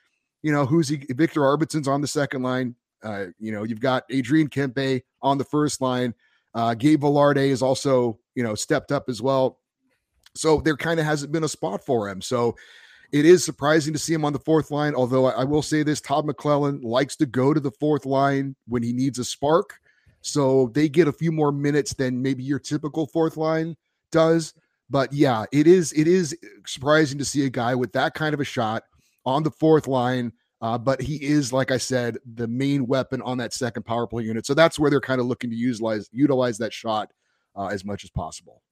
you 0.43 0.53
know 0.53 0.67
who's 0.67 0.89
he? 0.89 0.97
Viktor 1.11 1.41
Arvidsson's 1.41 1.89
on 1.89 2.01
the 2.01 2.07
second 2.07 2.43
line. 2.43 2.75
Uh, 3.07 3.27
you 3.39 3.53
know, 3.53 3.63
you've 3.63 3.81
got 3.81 4.03
Adrian 4.11 4.49
Kempe 4.49 5.03
on 5.23 5.39
the 5.39 5.45
first 5.45 5.81
line. 5.81 6.13
Uh, 6.55 6.75
Gabe 6.75 7.03
Vilardi 7.03 7.49
is 7.51 7.63
also, 7.63 8.19
you 8.35 8.43
know, 8.43 8.55
stepped 8.55 8.91
up 8.91 9.05
as 9.09 9.23
well. 9.23 9.61
So 10.35 10.61
there 10.61 10.77
kind 10.77 10.99
of 10.99 11.07
hasn't 11.07 11.33
been 11.33 11.45
a 11.45 11.49
spot 11.49 11.85
for 11.85 12.09
him. 12.09 12.21
So 12.21 12.57
it 13.13 13.25
is 13.25 13.45
surprising 13.45 13.93
to 13.93 13.99
see 13.99 14.13
him 14.13 14.25
on 14.25 14.33
the 14.33 14.39
fourth 14.39 14.71
line. 14.71 14.95
Although 14.95 15.27
I, 15.27 15.43
I 15.43 15.45
will 15.45 15.63
say 15.63 15.83
this, 15.83 16.01
Todd 16.01 16.27
McLellan 16.27 16.83
likes 16.83 17.15
to 17.17 17.27
go 17.27 17.55
to 17.55 17.61
the 17.61 17.71
fourth 17.71 18.07
line 18.07 18.57
when 18.67 18.83
he 18.83 18.93
needs 18.93 19.19
a 19.19 19.25
spark. 19.25 19.79
So 20.23 20.73
they 20.75 20.89
get 20.89 21.07
a 21.07 21.13
few 21.13 21.31
more 21.31 21.53
minutes 21.53 21.95
than 21.95 22.21
maybe 22.21 22.43
your 22.43 22.59
typical 22.59 23.07
fourth 23.07 23.37
line 23.37 23.77
does. 24.11 24.53
But 24.91 25.13
yeah, 25.13 25.45
it 25.53 25.67
is 25.67 25.93
it 25.93 26.09
is 26.09 26.37
surprising 26.67 27.19
to 27.19 27.25
see 27.25 27.47
a 27.47 27.51
guy 27.51 27.75
with 27.75 27.93
that 27.93 28.15
kind 28.15 28.35
of 28.35 28.41
a 28.41 28.45
shot 28.45 28.83
on 29.25 29.43
the 29.43 29.51
fourth 29.51 29.87
line. 29.87 30.33
Uh, 30.63 30.79
but 30.79 31.01
he 31.01 31.17
is, 31.17 31.53
like 31.53 31.71
I 31.71 31.77
said, 31.77 32.19
the 32.35 32.49
main 32.49 32.87
weapon 32.87 33.21
on 33.23 33.39
that 33.39 33.53
second 33.53 33.85
power 33.85 34.07
play 34.07 34.25
unit. 34.25 34.47
So 34.47 34.55
that's 34.55 34.79
where 34.79 34.91
they're 34.91 35.01
kind 35.01 35.21
of 35.21 35.27
looking 35.27 35.51
to 35.51 35.57
utilize 35.57 36.09
utilize 36.13 36.59
that 36.59 36.73
shot 36.73 37.13
uh, 37.55 37.67
as 37.67 37.85
much 37.85 38.05
as 38.05 38.11
possible. 38.11 38.63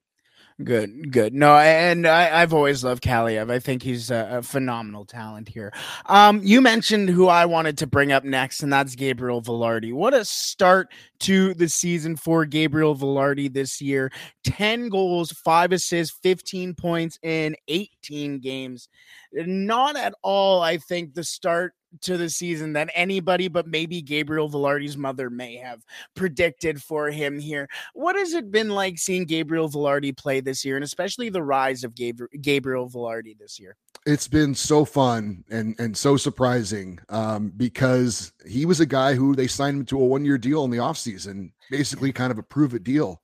Good, 0.63 1.11
good. 1.11 1.35
No, 1.35 1.57
and 1.57 2.07
I, 2.07 2.27
have 2.27 2.55
always 2.55 2.85
loved 2.85 3.03
Kaliyev. 3.03 3.51
I 3.51 3.59
think 3.59 3.83
he's 3.83 4.13
a, 4.13 4.39
a, 4.39 4.43
phenomenal 4.43 5.05
talent 5.05 5.49
here. 5.49 5.73
Um, 6.07 6.43
you 6.45 6.61
mentioned 6.61 7.09
who 7.09 7.27
I 7.27 7.45
wanted 7.47 7.79
to 7.79 7.89
bring 7.89 8.13
up 8.13 8.23
next, 8.23 8.63
and 8.63 8.73
that's 8.73 8.95
Gabriel 8.95 9.43
Vilardi. 9.43 9.93
What 9.93 10.15
a 10.15 10.25
start 10.25 10.93
to 11.21 11.55
the 11.55 11.69
season 11.69 12.15
for 12.15 12.45
Gabriel 12.45 12.95
Vilardi 12.95 13.53
this 13.53 13.81
year 13.81 14.13
10 14.45 14.91
goals, 14.91 15.33
five 15.33 15.73
assists, 15.73 16.17
15 16.23 16.75
points 16.75 17.19
in 17.25 17.57
18 17.67 18.39
games. 18.39 18.89
Not 19.33 19.97
at 19.97 20.15
all, 20.23 20.63
I 20.63 20.77
think, 20.77 21.15
the 21.15 21.25
start 21.25 21.75
to 22.03 22.17
the 22.17 22.29
season 22.29 22.73
that 22.75 22.91
anybody 22.95 23.49
but 23.49 23.67
maybe 23.67 24.03
Gabriel 24.03 24.51
Vilardi's 24.51 24.97
mother 24.97 25.31
may 25.31 25.57
have 25.57 25.83
predicted 26.15 26.83
for 26.83 27.11
him 27.11 27.39
here. 27.39 27.69
What 27.95 28.17
has 28.17 28.33
it 28.33 28.51
been 28.51 28.71
like 28.71 28.99
seeing 28.99 29.25
Gabriel 29.25 29.69
Vilardi 29.69 30.17
play 30.17 30.41
this 30.41 30.65
year, 30.65 30.77
and 30.77 30.85
especially 30.85 31.29
the 31.29 31.43
rise 31.43 31.85
of 31.85 31.95
Gabriel 31.95 32.89
Vilardi 32.89 33.39
this 33.39 33.59
year? 33.59 33.77
It's 34.07 34.29
been 34.29 34.55
so 34.55 34.85
fun 34.85 35.45
and 35.51 35.75
and 35.79 35.97
so 35.97 36.17
surprising 36.17 36.99
um, 37.09 37.53
because 37.57 38.33
he 38.47 38.67
was 38.67 38.81
a 38.81 38.87
guy 38.87 39.15
who 39.15 39.35
they 39.35 39.47
signed 39.47 39.79
him 39.79 39.87
to 39.87 40.01
a 40.01 40.05
one 40.05 40.25
year 40.25 40.39
deal 40.39 40.65
in 40.65 40.71
the 40.71 40.79
offseason, 40.79 41.53
basically 41.71 42.13
kind 42.13 42.31
of 42.31 42.39
a 42.39 42.43
prove 42.43 42.75
it 42.75 42.85
deal. 42.85 43.23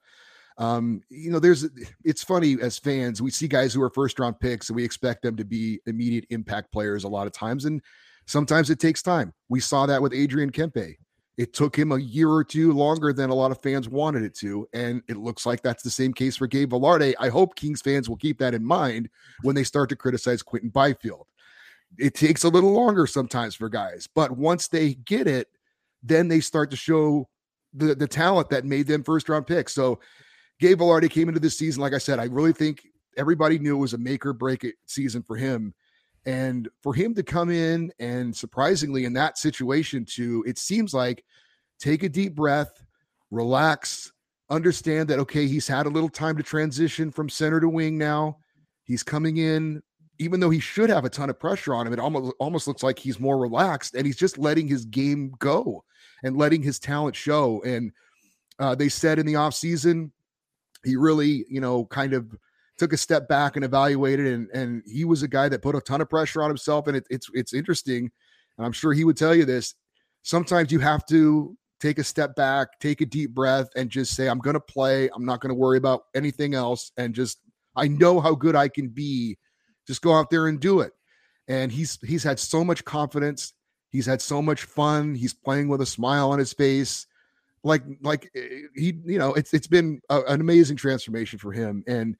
Um, 0.60 1.02
you 1.08 1.30
know, 1.30 1.38
there's 1.38 1.66
it's 2.04 2.22
funny 2.22 2.56
as 2.60 2.78
fans, 2.78 3.22
we 3.22 3.30
see 3.30 3.48
guys 3.48 3.72
who 3.72 3.82
are 3.82 3.88
first 3.88 4.18
round 4.18 4.38
picks 4.40 4.68
and 4.68 4.76
we 4.76 4.84
expect 4.84 5.22
them 5.22 5.34
to 5.36 5.44
be 5.44 5.80
immediate 5.86 6.26
impact 6.28 6.70
players 6.70 7.04
a 7.04 7.08
lot 7.08 7.26
of 7.26 7.32
times. 7.32 7.64
And 7.64 7.80
Sometimes 8.30 8.70
it 8.70 8.78
takes 8.78 9.02
time. 9.02 9.34
We 9.48 9.58
saw 9.58 9.86
that 9.86 10.00
with 10.00 10.14
Adrian 10.14 10.52
Kempe. 10.52 10.94
It 11.36 11.52
took 11.52 11.76
him 11.76 11.90
a 11.90 11.98
year 11.98 12.30
or 12.30 12.44
two 12.44 12.72
longer 12.72 13.12
than 13.12 13.28
a 13.28 13.34
lot 13.34 13.50
of 13.50 13.60
fans 13.60 13.88
wanted 13.88 14.22
it 14.22 14.36
to. 14.36 14.68
And 14.72 15.02
it 15.08 15.16
looks 15.16 15.46
like 15.46 15.62
that's 15.62 15.82
the 15.82 15.90
same 15.90 16.14
case 16.14 16.36
for 16.36 16.46
Gabe 16.46 16.70
Vilardi. 16.70 17.12
I 17.18 17.28
hope 17.28 17.56
Kings 17.56 17.82
fans 17.82 18.08
will 18.08 18.16
keep 18.16 18.38
that 18.38 18.54
in 18.54 18.64
mind 18.64 19.08
when 19.42 19.56
they 19.56 19.64
start 19.64 19.88
to 19.88 19.96
criticize 19.96 20.44
Quinton 20.44 20.70
Byfield. 20.70 21.26
It 21.98 22.14
takes 22.14 22.44
a 22.44 22.48
little 22.48 22.70
longer 22.70 23.08
sometimes 23.08 23.56
for 23.56 23.68
guys, 23.68 24.06
but 24.14 24.30
once 24.30 24.68
they 24.68 24.94
get 24.94 25.26
it, 25.26 25.48
then 26.00 26.28
they 26.28 26.38
start 26.38 26.70
to 26.70 26.76
show 26.76 27.28
the, 27.74 27.96
the 27.96 28.06
talent 28.06 28.48
that 28.50 28.64
made 28.64 28.86
them 28.86 29.02
first 29.02 29.28
round 29.28 29.48
picks. 29.48 29.74
So 29.74 29.98
Gabe 30.60 30.78
Vilardi 30.78 31.10
came 31.10 31.26
into 31.26 31.40
this 31.40 31.58
season, 31.58 31.82
like 31.82 31.94
I 31.94 31.98
said, 31.98 32.20
I 32.20 32.26
really 32.26 32.52
think 32.52 32.86
everybody 33.16 33.58
knew 33.58 33.74
it 33.74 33.80
was 33.80 33.94
a 33.94 33.98
make 33.98 34.24
or 34.24 34.32
break 34.32 34.64
season 34.86 35.24
for 35.24 35.34
him. 35.34 35.74
And 36.26 36.68
for 36.82 36.92
him 36.92 37.14
to 37.14 37.22
come 37.22 37.50
in 37.50 37.92
and 37.98 38.34
surprisingly 38.36 39.04
in 39.04 39.12
that 39.14 39.38
situation 39.38 40.04
to 40.16 40.44
it 40.46 40.58
seems 40.58 40.92
like 40.92 41.24
take 41.78 42.02
a 42.02 42.08
deep 42.08 42.34
breath, 42.34 42.84
relax, 43.30 44.12
understand 44.50 45.08
that 45.08 45.18
okay, 45.20 45.46
he's 45.46 45.66
had 45.66 45.86
a 45.86 45.90
little 45.90 46.08
time 46.08 46.36
to 46.36 46.42
transition 46.42 47.10
from 47.10 47.28
center 47.28 47.60
to 47.60 47.68
wing 47.68 47.96
now. 47.96 48.38
He's 48.84 49.02
coming 49.02 49.38
in 49.38 49.82
even 50.20 50.38
though 50.38 50.50
he 50.50 50.60
should 50.60 50.90
have 50.90 51.06
a 51.06 51.10
ton 51.10 51.30
of 51.30 51.40
pressure 51.40 51.74
on 51.74 51.86
him, 51.86 51.94
it 51.94 51.98
almost 51.98 52.34
almost 52.38 52.68
looks 52.68 52.82
like 52.82 52.98
he's 52.98 53.18
more 53.18 53.38
relaxed 53.38 53.94
and 53.94 54.04
he's 54.04 54.18
just 54.18 54.36
letting 54.36 54.68
his 54.68 54.84
game 54.84 55.32
go 55.38 55.82
and 56.22 56.36
letting 56.36 56.62
his 56.62 56.78
talent 56.78 57.16
show. 57.16 57.62
And 57.62 57.90
uh, 58.58 58.74
they 58.74 58.90
said 58.90 59.18
in 59.18 59.24
the 59.24 59.32
offseason, 59.32 60.10
he 60.84 60.94
really, 60.96 61.46
you 61.48 61.60
know, 61.60 61.86
kind 61.86 62.12
of 62.12 62.36
took 62.80 62.94
a 62.94 62.96
step 62.96 63.28
back 63.28 63.56
and 63.56 63.64
evaluated 63.66 64.26
and 64.26 64.48
and 64.54 64.82
he 64.86 65.04
was 65.04 65.22
a 65.22 65.28
guy 65.28 65.50
that 65.50 65.60
put 65.60 65.76
a 65.76 65.82
ton 65.82 66.00
of 66.00 66.08
pressure 66.08 66.42
on 66.42 66.48
himself 66.48 66.86
and 66.86 66.96
it, 66.96 67.06
it's 67.10 67.28
it's 67.34 67.52
interesting 67.52 68.10
and 68.56 68.66
i'm 68.66 68.72
sure 68.72 68.94
he 68.94 69.04
would 69.04 69.18
tell 69.18 69.34
you 69.34 69.44
this 69.44 69.74
sometimes 70.22 70.72
you 70.72 70.78
have 70.78 71.04
to 71.04 71.54
take 71.78 71.98
a 71.98 72.04
step 72.04 72.34
back 72.36 72.80
take 72.80 73.02
a 73.02 73.06
deep 73.06 73.34
breath 73.34 73.68
and 73.76 73.90
just 73.90 74.14
say 74.14 74.28
i'm 74.30 74.38
going 74.38 74.54
to 74.54 74.60
play 74.60 75.10
i'm 75.14 75.26
not 75.26 75.40
going 75.40 75.50
to 75.50 75.54
worry 75.54 75.76
about 75.76 76.04
anything 76.14 76.54
else 76.54 76.90
and 76.96 77.14
just 77.14 77.40
i 77.76 77.86
know 77.86 78.18
how 78.18 78.34
good 78.34 78.56
i 78.56 78.66
can 78.66 78.88
be 78.88 79.36
just 79.86 80.00
go 80.00 80.14
out 80.14 80.30
there 80.30 80.46
and 80.46 80.58
do 80.58 80.80
it 80.80 80.92
and 81.48 81.70
he's 81.70 81.98
he's 82.02 82.24
had 82.24 82.38
so 82.38 82.64
much 82.64 82.82
confidence 82.86 83.52
he's 83.90 84.06
had 84.06 84.22
so 84.22 84.40
much 84.40 84.62
fun 84.62 85.14
he's 85.14 85.34
playing 85.34 85.68
with 85.68 85.82
a 85.82 85.86
smile 85.86 86.30
on 86.30 86.38
his 86.38 86.54
face 86.54 87.06
like 87.62 87.82
like 88.00 88.30
eh, 88.34 88.62
he 88.74 88.98
you 89.04 89.18
know 89.18 89.34
it's 89.34 89.52
it's 89.52 89.66
been 89.66 90.00
a, 90.08 90.22
an 90.22 90.40
amazing 90.40 90.78
transformation 90.78 91.38
for 91.38 91.52
him 91.52 91.84
and 91.86 92.16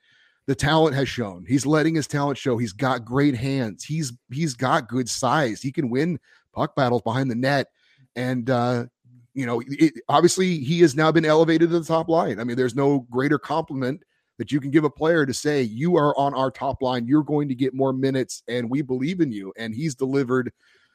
the 0.46 0.55
talent 0.55 0.96
has 0.96 1.09
shown. 1.09 1.44
He's 1.46 1.66
letting 1.66 1.94
his 1.94 2.07
talent 2.07 2.38
show. 2.38 2.57
He's 2.59 2.72
got 2.72 3.05
great 3.05 3.37
hands. 3.37 3.85
He's 3.85 4.12
he's 4.31 4.55
got 4.55 4.88
good 4.88 5.09
size. 5.09 5.62
He 5.62 5.72
can 5.72 5.90
win 5.90 6.18
puck 6.53 6.74
battles 6.74 7.03
behind 7.03 7.31
the 7.31 7.37
net. 7.37 7.68
And 8.16 8.50
uh, 8.50 8.87
you 9.35 9.46
know, 9.46 9.62
it, 9.66 9.94
obviously 10.09 10.59
he 10.59 10.81
has 10.81 10.96
now 10.96 11.12
been 11.12 11.24
elevated 11.24 11.70
to 11.70 11.79
the 11.79 11.85
top 11.85 12.09
line. 12.09 12.40
I 12.40 12.44
mean, 12.44 12.57
there's 12.57 12.74
no 12.74 13.00
greater 13.11 13.38
compliment 13.38 14.03
that 14.38 14.50
you 14.50 14.61
can 14.61 14.70
give 14.70 14.85
a 14.85 14.90
player 14.90 15.26
to 15.26 15.35
say 15.35 15.62
you 15.62 15.96
are 15.96 16.16
on 16.18 16.35
our 16.35 16.50
top 16.50 16.83
line. 16.83 17.07
You're 17.07 17.22
going 17.22 17.48
to 17.48 17.55
get 17.55 17.74
more 17.74 17.92
minutes, 17.92 18.42
and 18.48 18.70
we 18.70 18.83
believe 18.83 19.20
in 19.20 19.31
you. 19.31 19.53
And 19.57 19.74
he's 19.74 19.94
delivered. 19.94 20.53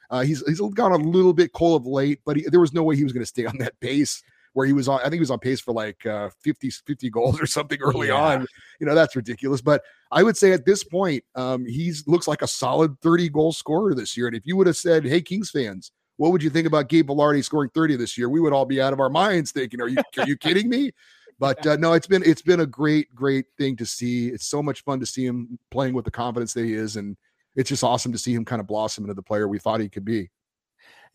Uh, 0.10 0.22
he's 0.22 0.44
he's 0.48 0.60
gone 0.60 0.92
a 0.92 0.98
little 0.98 1.34
bit 1.34 1.54
cold 1.54 1.82
of 1.82 1.88
late, 1.88 2.20
but 2.26 2.38
he, 2.38 2.44
there 2.50 2.60
was 2.60 2.74
no 2.74 2.84
way 2.84 2.96
he 2.96 3.04
was 3.04 3.14
going 3.14 3.24
to 3.24 3.28
stay 3.28 3.46
on 3.46 3.58
that 3.60 3.80
pace 3.80 4.22
where 4.56 4.66
he 4.66 4.72
was 4.72 4.88
on, 4.88 5.02
I 5.02 5.04
think 5.04 5.16
he 5.16 5.20
was 5.20 5.32
on 5.32 5.40
pace 5.40 5.60
for 5.60 5.74
like 5.74 6.06
uh, 6.06 6.30
50, 6.42 6.70
50 6.70 7.10
goals 7.10 7.42
or 7.42 7.46
something 7.46 7.78
early 7.82 8.08
yeah. 8.08 8.14
on. 8.14 8.48
You 8.80 8.88
know, 8.88 8.96
that's 8.96 9.14
ridiculous. 9.14 9.62
But 9.62 9.84
I 10.12 10.24
would 10.24 10.38
say 10.38 10.54
at 10.54 10.66
this 10.66 10.82
point, 10.82 11.26
um, 11.36 11.66
he's 11.66 12.08
looks 12.08 12.26
like 12.26 12.42
a 12.42 12.48
solid 12.48 12.98
30 13.02 13.30
goal 13.30 13.52
scorer 13.52 13.94
this 13.94 14.16
year. 14.16 14.28
And 14.28 14.36
if 14.36 14.44
you 14.46 14.56
would 14.56 14.68
have 14.68 14.78
said, 14.78 15.06
hey, 15.06 15.22
Kings 15.22 15.52
fans, 15.52 15.92
what 16.16 16.32
would 16.32 16.42
you 16.42 16.50
think 16.50 16.66
about 16.66 16.88
Gabe 16.88 17.10
Vilardi 17.10 17.44
scoring 17.44 17.70
30 17.76 17.98
this 17.98 18.18
year? 18.18 18.30
We 18.30 18.40
would 18.40 18.54
all 18.54 18.66
be 18.66 18.82
out 18.82 18.94
of 18.94 19.02
our 19.02 19.10
minds 19.10 19.52
thinking, 19.52 19.82
are 19.82 19.90
you, 19.90 19.98
are 20.18 20.28
you 20.28 20.38
kidding 20.38 20.70
me? 20.70 20.92
But 21.38 21.68
uh, 21.68 21.76
no, 21.76 21.92
it's 21.92 22.08
been 22.08 22.24
it's 22.24 22.42
been 22.42 22.62
a 22.62 22.66
great 22.66 23.14
great 23.14 23.48
thing 23.58 23.76
to 23.76 23.86
see. 23.86 24.30
It's 24.30 24.48
so 24.48 24.64
much 24.64 24.86
fun 24.86 25.02
to 25.02 25.06
see 25.06 25.26
him 25.26 25.60
playing 25.70 25.94
with 25.94 26.06
the 26.06 26.12
confidence 26.12 26.54
that 26.54 26.64
he 26.64 26.74
is, 26.74 26.96
and 26.96 27.18
it's 27.58 27.68
just 27.68 27.84
awesome 27.84 28.14
to 28.14 28.18
see 28.18 28.34
him 28.34 28.46
kind 28.46 28.62
of 28.62 28.68
blossom 28.68 29.04
into 29.04 29.16
the 29.16 29.22
player 29.22 29.46
we 29.46 29.60
thought 29.60 29.82
he 29.82 29.90
could 29.90 30.06
be. 30.06 30.30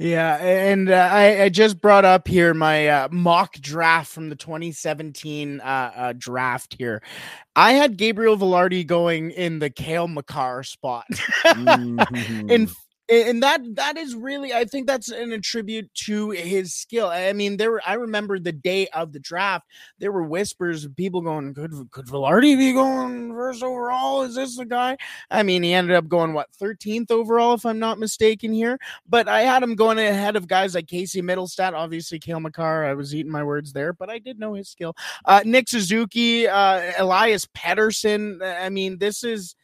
Yeah, 0.01 0.37
and 0.37 0.89
uh, 0.89 1.11
I, 1.13 1.43
I, 1.43 1.49
just 1.51 1.79
brought 1.79 2.07
up 2.07 2.27
here 2.27 2.55
my 2.55 2.89
uh, 2.89 3.09
mock 3.13 3.57
draft 3.57 4.11
from 4.11 4.31
the 4.31 4.35
2017 4.35 5.61
uh, 5.61 5.63
uh, 5.63 6.15
draft 6.17 6.75
here. 6.79 7.03
I 7.55 7.73
had 7.73 7.99
Gabriel 7.99 8.39
Vilardi 8.39 8.87
going 8.87 9.31
in 9.31 9.59
the 9.59 9.69
Cale 9.69 10.09
Makar 10.09 10.63
spot. 10.63 11.05
mm-hmm. 11.45 12.49
in 12.49 12.71
and 13.11 13.43
that 13.43 13.61
that 13.75 13.97
is 13.97 14.15
really 14.15 14.53
i 14.55 14.65
think 14.65 14.87
that's 14.87 15.11
an 15.11 15.33
attribute 15.33 15.93
to 15.95 16.31
his 16.31 16.75
skill. 16.75 17.09
I 17.09 17.33
mean 17.33 17.57
there 17.57 17.71
were 17.71 17.83
i 17.87 17.95
remember 17.95 18.39
the 18.39 18.53
day 18.53 18.87
of 18.89 19.13
the 19.13 19.19
draft 19.19 19.67
there 19.99 20.13
were 20.13 20.23
whispers 20.23 20.85
of 20.85 20.95
people 20.97 21.21
going 21.21 21.53
could 21.55 21.73
could 21.91 22.07
Vilardi 22.07 22.57
be 22.57 22.73
going 22.73 23.33
first 23.33 23.63
overall? 23.63 24.23
Is 24.23 24.35
this 24.35 24.57
the 24.57 24.65
guy? 24.65 24.97
I 25.31 25.43
mean 25.43 25.63
he 25.63 25.73
ended 25.73 25.97
up 25.97 26.09
going 26.09 26.33
what 26.33 26.49
13th 26.61 27.11
overall 27.11 27.55
if 27.55 27.67
i'm 27.67 27.79
not 27.79 27.99
mistaken 27.99 28.53
here. 28.53 28.79
But 29.09 29.29
i 29.29 29.43
had 29.43 29.63
him 29.63 29.75
going 29.75 29.99
ahead 29.99 30.37
of 30.37 30.47
guys 30.47 30.75
like 30.75 30.87
casey 30.87 31.23
mittelstadt 31.23 31.73
obviously 31.73 32.19
Cale 32.19 32.41
Makar 32.41 32.85
i 32.85 32.95
was 32.95 33.15
eating 33.15 33.33
my 33.33 33.43
words 33.43 33.73
there 33.73 33.93
but 33.93 34.09
i 34.09 34.19
did 34.19 34.39
know 34.39 34.55
his 34.55 34.69
skill. 34.69 34.95
Uh, 35.25 35.41
nick 35.45 35.69
suzuki 35.69 36.47
uh, 36.47 36.93
elias 36.99 37.47
pettersson 37.47 38.41
i 38.61 38.69
mean 38.69 38.99
this 38.99 39.25
is 39.25 39.57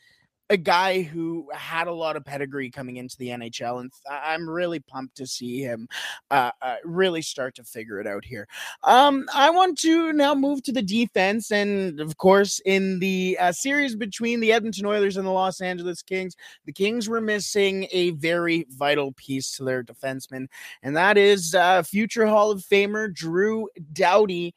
a 0.48 0.56
guy 0.56 1.02
who 1.02 1.48
had 1.52 1.88
a 1.88 1.92
lot 1.92 2.16
of 2.16 2.24
pedigree 2.24 2.70
coming 2.70 2.96
into 2.96 3.16
the 3.18 3.28
NHL, 3.28 3.80
and 3.80 3.92
I'm 4.08 4.48
really 4.48 4.80
pumped 4.80 5.16
to 5.16 5.26
see 5.26 5.60
him 5.60 5.88
uh, 6.30 6.50
uh, 6.62 6.76
really 6.84 7.22
start 7.22 7.56
to 7.56 7.64
figure 7.64 8.00
it 8.00 8.06
out 8.06 8.24
here. 8.24 8.46
Um, 8.84 9.26
I 9.34 9.50
want 9.50 9.78
to 9.78 10.12
now 10.12 10.34
move 10.34 10.62
to 10.64 10.72
the 10.72 10.82
defense, 10.82 11.50
and 11.50 12.00
of 12.00 12.16
course, 12.16 12.60
in 12.64 13.00
the 13.00 13.36
uh, 13.40 13.52
series 13.52 13.96
between 13.96 14.40
the 14.40 14.52
Edmonton 14.52 14.86
Oilers 14.86 15.16
and 15.16 15.26
the 15.26 15.32
Los 15.32 15.60
Angeles 15.60 16.02
Kings, 16.02 16.36
the 16.64 16.72
Kings 16.72 17.08
were 17.08 17.20
missing 17.20 17.88
a 17.90 18.10
very 18.12 18.66
vital 18.70 19.12
piece 19.12 19.56
to 19.56 19.64
their 19.64 19.82
defenseman, 19.82 20.46
and 20.82 20.96
that 20.96 21.18
is 21.18 21.54
uh, 21.54 21.82
future 21.82 22.26
Hall 22.26 22.50
of 22.50 22.60
Famer 22.60 23.12
Drew 23.12 23.68
Doughty. 23.92 24.54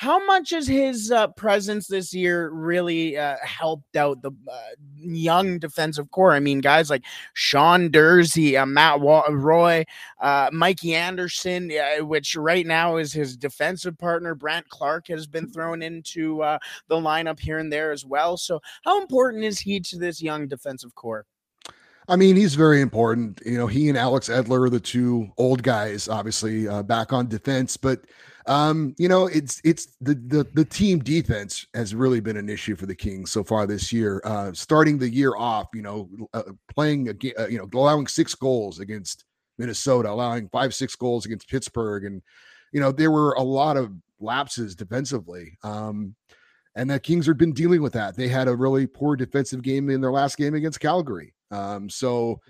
How 0.00 0.24
much 0.24 0.48
has 0.48 0.66
his 0.66 1.12
uh, 1.12 1.26
presence 1.26 1.86
this 1.86 2.14
year 2.14 2.48
really 2.48 3.18
uh, 3.18 3.36
helped 3.42 3.96
out 3.96 4.22
the 4.22 4.30
uh, 4.50 4.58
young 4.96 5.58
defensive 5.58 6.10
core? 6.10 6.32
I 6.32 6.40
mean, 6.40 6.62
guys 6.62 6.88
like 6.88 7.04
Sean 7.34 7.90
Durzi, 7.90 8.58
uh, 8.58 8.64
Matt 8.64 9.02
Wa- 9.02 9.28
Roy, 9.28 9.84
uh, 10.22 10.48
Mikey 10.54 10.94
Anderson, 10.94 11.70
which 11.98 12.34
right 12.34 12.66
now 12.66 12.96
is 12.96 13.12
his 13.12 13.36
defensive 13.36 13.98
partner. 13.98 14.34
Brandt 14.34 14.70
Clarke 14.70 15.08
has 15.08 15.26
been 15.26 15.52
thrown 15.52 15.82
into 15.82 16.42
uh, 16.42 16.58
the 16.88 16.96
lineup 16.96 17.38
here 17.38 17.58
and 17.58 17.70
there 17.70 17.92
as 17.92 18.06
well. 18.06 18.38
So, 18.38 18.58
how 18.84 19.02
important 19.02 19.44
is 19.44 19.60
he 19.60 19.80
to 19.80 19.98
this 19.98 20.22
young 20.22 20.48
defensive 20.48 20.94
core? 20.94 21.26
I 22.08 22.16
mean, 22.16 22.36
he's 22.36 22.54
very 22.54 22.80
important. 22.80 23.42
You 23.44 23.58
know, 23.58 23.66
he 23.66 23.90
and 23.90 23.98
Alex 23.98 24.30
Edler 24.30 24.64
are 24.64 24.70
the 24.70 24.80
two 24.80 25.30
old 25.36 25.62
guys, 25.62 26.08
obviously, 26.08 26.66
uh, 26.66 26.82
back 26.82 27.12
on 27.12 27.28
defense. 27.28 27.76
But 27.76 28.06
Um, 28.46 28.94
you 28.98 29.08
know, 29.08 29.26
it's 29.26 29.60
it's 29.64 29.88
the 30.00 30.14
the 30.14 30.46
the 30.54 30.64
team 30.64 31.00
defense 31.00 31.66
has 31.74 31.94
really 31.94 32.20
been 32.20 32.36
an 32.36 32.48
issue 32.48 32.76
for 32.76 32.86
the 32.86 32.94
Kings 32.94 33.30
so 33.30 33.44
far 33.44 33.66
this 33.66 33.92
year. 33.92 34.20
Uh, 34.24 34.52
starting 34.52 34.98
the 34.98 35.08
year 35.08 35.36
off, 35.36 35.68
you 35.74 35.82
know, 35.82 36.08
uh, 36.32 36.42
playing 36.74 37.08
uh, 37.08 37.46
you 37.46 37.58
know, 37.58 37.68
allowing 37.74 38.06
six 38.06 38.34
goals 38.34 38.80
against 38.80 39.24
Minnesota, 39.58 40.10
allowing 40.10 40.48
five 40.48 40.74
six 40.74 40.96
goals 40.96 41.26
against 41.26 41.48
Pittsburgh, 41.48 42.04
and 42.04 42.22
you 42.72 42.80
know 42.80 42.92
there 42.92 43.10
were 43.10 43.32
a 43.34 43.42
lot 43.42 43.76
of 43.76 43.92
lapses 44.20 44.74
defensively. 44.74 45.58
Um, 45.62 46.14
and 46.76 46.88
the 46.88 47.00
Kings 47.00 47.26
have 47.26 47.38
been 47.38 47.52
dealing 47.52 47.82
with 47.82 47.92
that. 47.94 48.16
They 48.16 48.28
had 48.28 48.48
a 48.48 48.54
really 48.56 48.86
poor 48.86 49.16
defensive 49.16 49.62
game 49.62 49.90
in 49.90 50.00
their 50.00 50.12
last 50.12 50.36
game 50.36 50.54
against 50.54 50.80
Calgary. 50.80 51.34
Um, 51.50 51.90
so, 51.90 52.40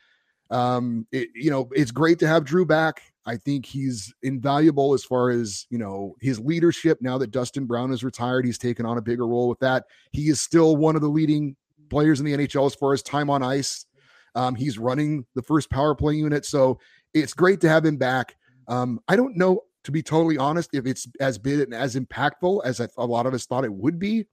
um, 0.51 1.07
it, 1.11 1.31
you 1.35 1.51
know, 1.51 1.71
it's 1.73 1.91
great 1.91 2.19
to 2.19 2.27
have 2.27 2.45
Drew 2.45 2.67
back. 2.67 3.03
I 3.27 3.37
think 3.37 3.67
he's 3.67 4.13
invaluable 4.23 4.95
as 4.95 5.05
far 5.05 5.31
as 5.31 5.67
you 5.71 5.79
know 5.79 6.17
his 6.21 6.41
leadership. 6.41 6.99
Now 7.01 7.19
that 7.19 7.31
Dustin 7.31 7.67
Brown 7.67 7.93
is 7.93 8.03
retired, 8.03 8.45
he's 8.45 8.59
taken 8.59 8.87
on 8.87 8.99
a 8.99 9.03
bigger 9.03 9.27
role 9.27 9.49
with 9.49 9.59
that. 9.61 9.85
He 10.13 10.29
is 10.29 10.41
still 10.41 10.77
one 10.77 10.97
of 10.97 11.03
the 11.03 11.09
leading 11.09 11.57
players 11.91 12.21
in 12.21 12.27
the 12.27 12.33
NHL 12.33 12.67
as 12.67 12.75
far 12.75 12.93
as 12.93 13.03
time 13.03 13.31
on 13.31 13.43
ice. 13.43 13.87
Um, 14.35 14.55
he's 14.55 14.79
running 14.79 15.27
the 15.35 15.43
first 15.43 15.71
power 15.71 15.95
play 15.95 16.15
unit, 16.15 16.45
so 16.45 16.79
it's 17.15 17.35
great 17.35 17.61
to 17.63 17.69
have 17.69 17.85
him 17.85 17.97
back. 17.97 18.37
Um, 18.69 19.01
I 19.09 19.17
don't 19.17 19.37
know, 19.37 19.63
to 19.85 19.91
be 19.91 20.03
totally 20.03 20.39
honest, 20.39 20.71
if 20.73 20.87
it's 20.87 21.09
as 21.21 21.37
big 21.37 21.61
and 21.61 21.75
as 21.75 21.97
impactful 21.97 22.65
as 22.65 22.81
a 22.81 23.05
lot 23.05 23.27
of 23.27 23.35
us 23.35 23.47
thought 23.47 23.65
it 23.65 23.73
would 23.73 23.99
be 23.99 24.27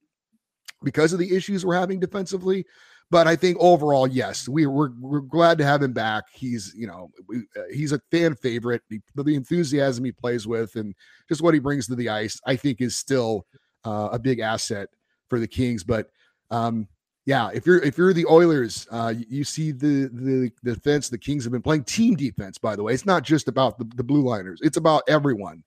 because 0.83 1.13
of 1.13 1.19
the 1.19 1.35
issues 1.35 1.65
we're 1.65 1.75
having 1.75 1.99
defensively. 1.99 2.65
But 3.09 3.25
I 3.25 3.37
think 3.37 3.57
overall, 3.59 4.05
yes, 4.05 4.49
we, 4.49 4.65
we're 4.65 4.91
we're 4.99 5.21
glad 5.21 5.57
to 5.59 5.65
have 5.65 5.81
him 5.81 5.93
back. 5.93 6.25
He's 6.33 6.73
you 6.75 6.87
know 6.87 7.09
we, 7.27 7.37
uh, 7.55 7.63
he's 7.71 7.93
a 7.93 8.01
fan 8.11 8.35
favorite. 8.35 8.81
He, 8.89 8.99
the 9.15 9.35
enthusiasm 9.35 10.03
he 10.03 10.11
plays 10.11 10.45
with 10.45 10.75
and 10.75 10.93
just 11.29 11.41
what 11.41 11.53
he 11.53 11.59
brings 11.61 11.87
to 11.87 11.95
the 11.95 12.09
ice, 12.09 12.39
I 12.45 12.57
think, 12.57 12.81
is 12.81 12.97
still 12.97 13.45
uh, 13.85 14.09
a 14.11 14.19
big 14.19 14.39
asset 14.39 14.89
for 15.29 15.39
the 15.39 15.47
Kings. 15.47 15.85
But 15.85 16.09
um, 16.51 16.87
yeah, 17.25 17.49
if 17.53 17.65
you're 17.65 17.81
if 17.81 17.97
you're 17.97 18.13
the 18.13 18.25
Oilers, 18.25 18.87
uh, 18.91 19.13
you, 19.29 19.43
see 19.43 19.71
the, 19.71 20.09
the 20.13 20.51
the 20.63 20.73
defense. 20.73 21.09
The 21.09 21.17
Kings 21.17 21.43
have 21.43 21.53
been 21.53 21.61
playing 21.61 21.83
team 21.85 22.15
defense. 22.15 22.57
By 22.57 22.75
the 22.75 22.83
way, 22.83 22.93
it's 22.93 23.05
not 23.05 23.23
just 23.23 23.47
about 23.47 23.77
the, 23.77 23.85
the 23.95 24.03
blue 24.03 24.21
liners; 24.21 24.59
it's 24.61 24.77
about 24.77 25.03
everyone. 25.07 25.63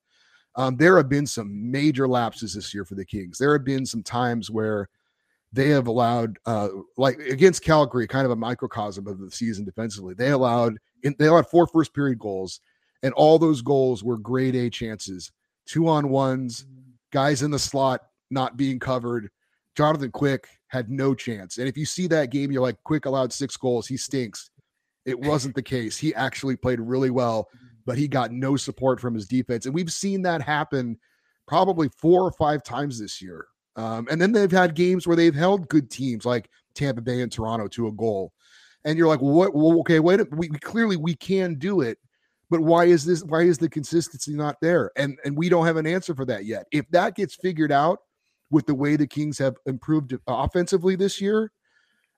Um, 0.55 0.75
there 0.75 0.97
have 0.97 1.07
been 1.07 1.27
some 1.27 1.71
major 1.71 2.07
lapses 2.07 2.53
this 2.55 2.73
year 2.73 2.83
for 2.83 2.95
the 2.95 3.05
Kings. 3.05 3.37
There 3.37 3.53
have 3.53 3.63
been 3.63 3.85
some 3.85 4.03
times 4.03 4.49
where 4.49 4.89
they 5.53 5.69
have 5.69 5.87
allowed 5.87 6.37
uh 6.45 6.69
like 6.97 7.19
against 7.19 7.63
Calgary, 7.63 8.07
kind 8.07 8.25
of 8.25 8.31
a 8.31 8.35
microcosm 8.35 9.07
of 9.07 9.19
the 9.19 9.31
season 9.31 9.65
defensively. 9.65 10.13
They 10.13 10.29
allowed 10.29 10.77
they 11.03 11.27
allowed 11.27 11.49
four 11.49 11.67
first 11.67 11.93
period 11.93 12.19
goals, 12.19 12.61
and 13.03 13.13
all 13.13 13.39
those 13.39 13.61
goals 13.61 14.03
were 14.03 14.17
grade 14.17 14.55
A 14.55 14.69
chances, 14.69 15.31
two 15.65 15.87
on 15.87 16.09
ones, 16.09 16.65
guys 17.11 17.41
in 17.41 17.51
the 17.51 17.59
slot 17.59 18.01
not 18.29 18.57
being 18.57 18.79
covered. 18.79 19.29
Jonathan 19.75 20.11
Quick 20.11 20.47
had 20.67 20.89
no 20.89 21.13
chance. 21.13 21.57
And 21.57 21.67
if 21.67 21.77
you 21.77 21.85
see 21.85 22.07
that 22.07 22.29
game, 22.31 22.51
you're 22.51 22.61
like, 22.61 22.81
Quick 22.83 23.05
allowed 23.05 23.31
six 23.31 23.57
goals. 23.57 23.87
He 23.87 23.97
stinks. 23.97 24.49
It 25.05 25.19
wasn't 25.19 25.55
the 25.55 25.61
case. 25.61 25.97
He 25.97 26.13
actually 26.15 26.55
played 26.55 26.79
really 26.79 27.09
well, 27.09 27.49
but 27.85 27.97
he 27.97 28.07
got 28.07 28.31
no 28.31 28.55
support 28.55 28.99
from 28.99 29.13
his 29.13 29.27
defense. 29.27 29.65
And 29.65 29.73
we've 29.73 29.91
seen 29.91 30.21
that 30.23 30.41
happen 30.41 30.97
probably 31.47 31.89
four 31.97 32.21
or 32.21 32.31
five 32.33 32.63
times 32.63 32.99
this 32.99 33.21
year. 33.21 33.47
Um, 33.75 34.07
and 34.11 34.21
then 34.21 34.31
they've 34.31 34.51
had 34.51 34.75
games 34.75 35.07
where 35.07 35.15
they've 35.15 35.35
held 35.35 35.69
good 35.69 35.89
teams 35.89 36.25
like 36.25 36.49
Tampa 36.73 37.01
Bay 37.01 37.21
and 37.21 37.31
Toronto 37.31 37.67
to 37.69 37.87
a 37.87 37.91
goal. 37.91 38.33
And 38.83 38.97
you're 38.97 39.07
like, 39.07 39.21
what? 39.21 39.53
Well, 39.53 39.79
okay, 39.81 39.99
wait. 39.99 40.19
We, 40.31 40.49
we 40.49 40.57
clearly 40.57 40.97
we 40.97 41.15
can 41.15 41.55
do 41.55 41.81
it, 41.81 41.99
but 42.49 42.61
why 42.61 42.85
is 42.85 43.05
this? 43.05 43.23
Why 43.23 43.43
is 43.43 43.57
the 43.57 43.69
consistency 43.69 44.33
not 44.33 44.57
there? 44.61 44.91
And 44.97 45.17
and 45.23 45.37
we 45.37 45.49
don't 45.49 45.65
have 45.65 45.77
an 45.77 45.87
answer 45.87 46.15
for 46.15 46.25
that 46.25 46.45
yet. 46.45 46.65
If 46.71 46.89
that 46.89 47.15
gets 47.15 47.35
figured 47.35 47.71
out 47.71 47.99
with 48.49 48.65
the 48.65 48.75
way 48.75 48.95
the 48.95 49.07
Kings 49.07 49.37
have 49.37 49.55
improved 49.65 50.15
offensively 50.27 50.95
this 50.95 51.21
year, 51.21 51.51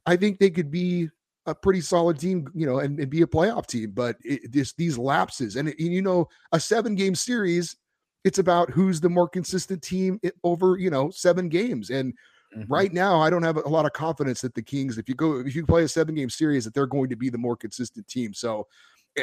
I 0.05 0.15
think 0.15 0.39
they 0.39 0.49
could 0.49 0.71
be 0.71 1.09
a 1.45 1.53
pretty 1.53 1.81
solid 1.81 2.17
team, 2.17 2.47
you 2.55 2.65
know, 2.65 2.79
and, 2.79 2.97
and 2.97 3.09
be 3.09 3.21
a 3.21 3.27
playoff 3.27 3.67
team. 3.67 3.91
But 3.91 4.15
it, 4.23 4.51
this 4.51 4.73
these 4.73 4.97
lapses, 4.97 5.57
and, 5.57 5.67
it, 5.67 5.75
and 5.77 5.93
you 5.93 6.01
know, 6.01 6.29
a 6.53 6.59
seven 6.59 6.95
game 6.95 7.15
series 7.15 7.75
it's 8.23 8.39
about 8.39 8.69
who's 8.69 9.01
the 9.01 9.09
more 9.09 9.27
consistent 9.27 9.81
team 9.81 10.19
over, 10.43 10.77
you 10.77 10.89
know, 10.89 11.09
seven 11.09 11.49
games. 11.49 11.89
And 11.89 12.13
mm-hmm. 12.55 12.71
right 12.71 12.93
now, 12.93 13.19
I 13.19 13.29
don't 13.29 13.43
have 13.43 13.57
a 13.57 13.69
lot 13.69 13.85
of 13.85 13.93
confidence 13.93 14.41
that 14.41 14.55
the 14.55 14.61
Kings, 14.61 14.97
if 14.97 15.09
you 15.09 15.15
go, 15.15 15.39
if 15.39 15.55
you 15.55 15.65
play 15.65 15.83
a 15.83 15.87
seven 15.87 16.15
game 16.15 16.29
series, 16.29 16.65
that 16.65 16.73
they're 16.73 16.87
going 16.87 17.09
to 17.09 17.15
be 17.15 17.29
the 17.29 17.37
more 17.37 17.57
consistent 17.57 18.07
team. 18.07 18.33
So 18.33 18.67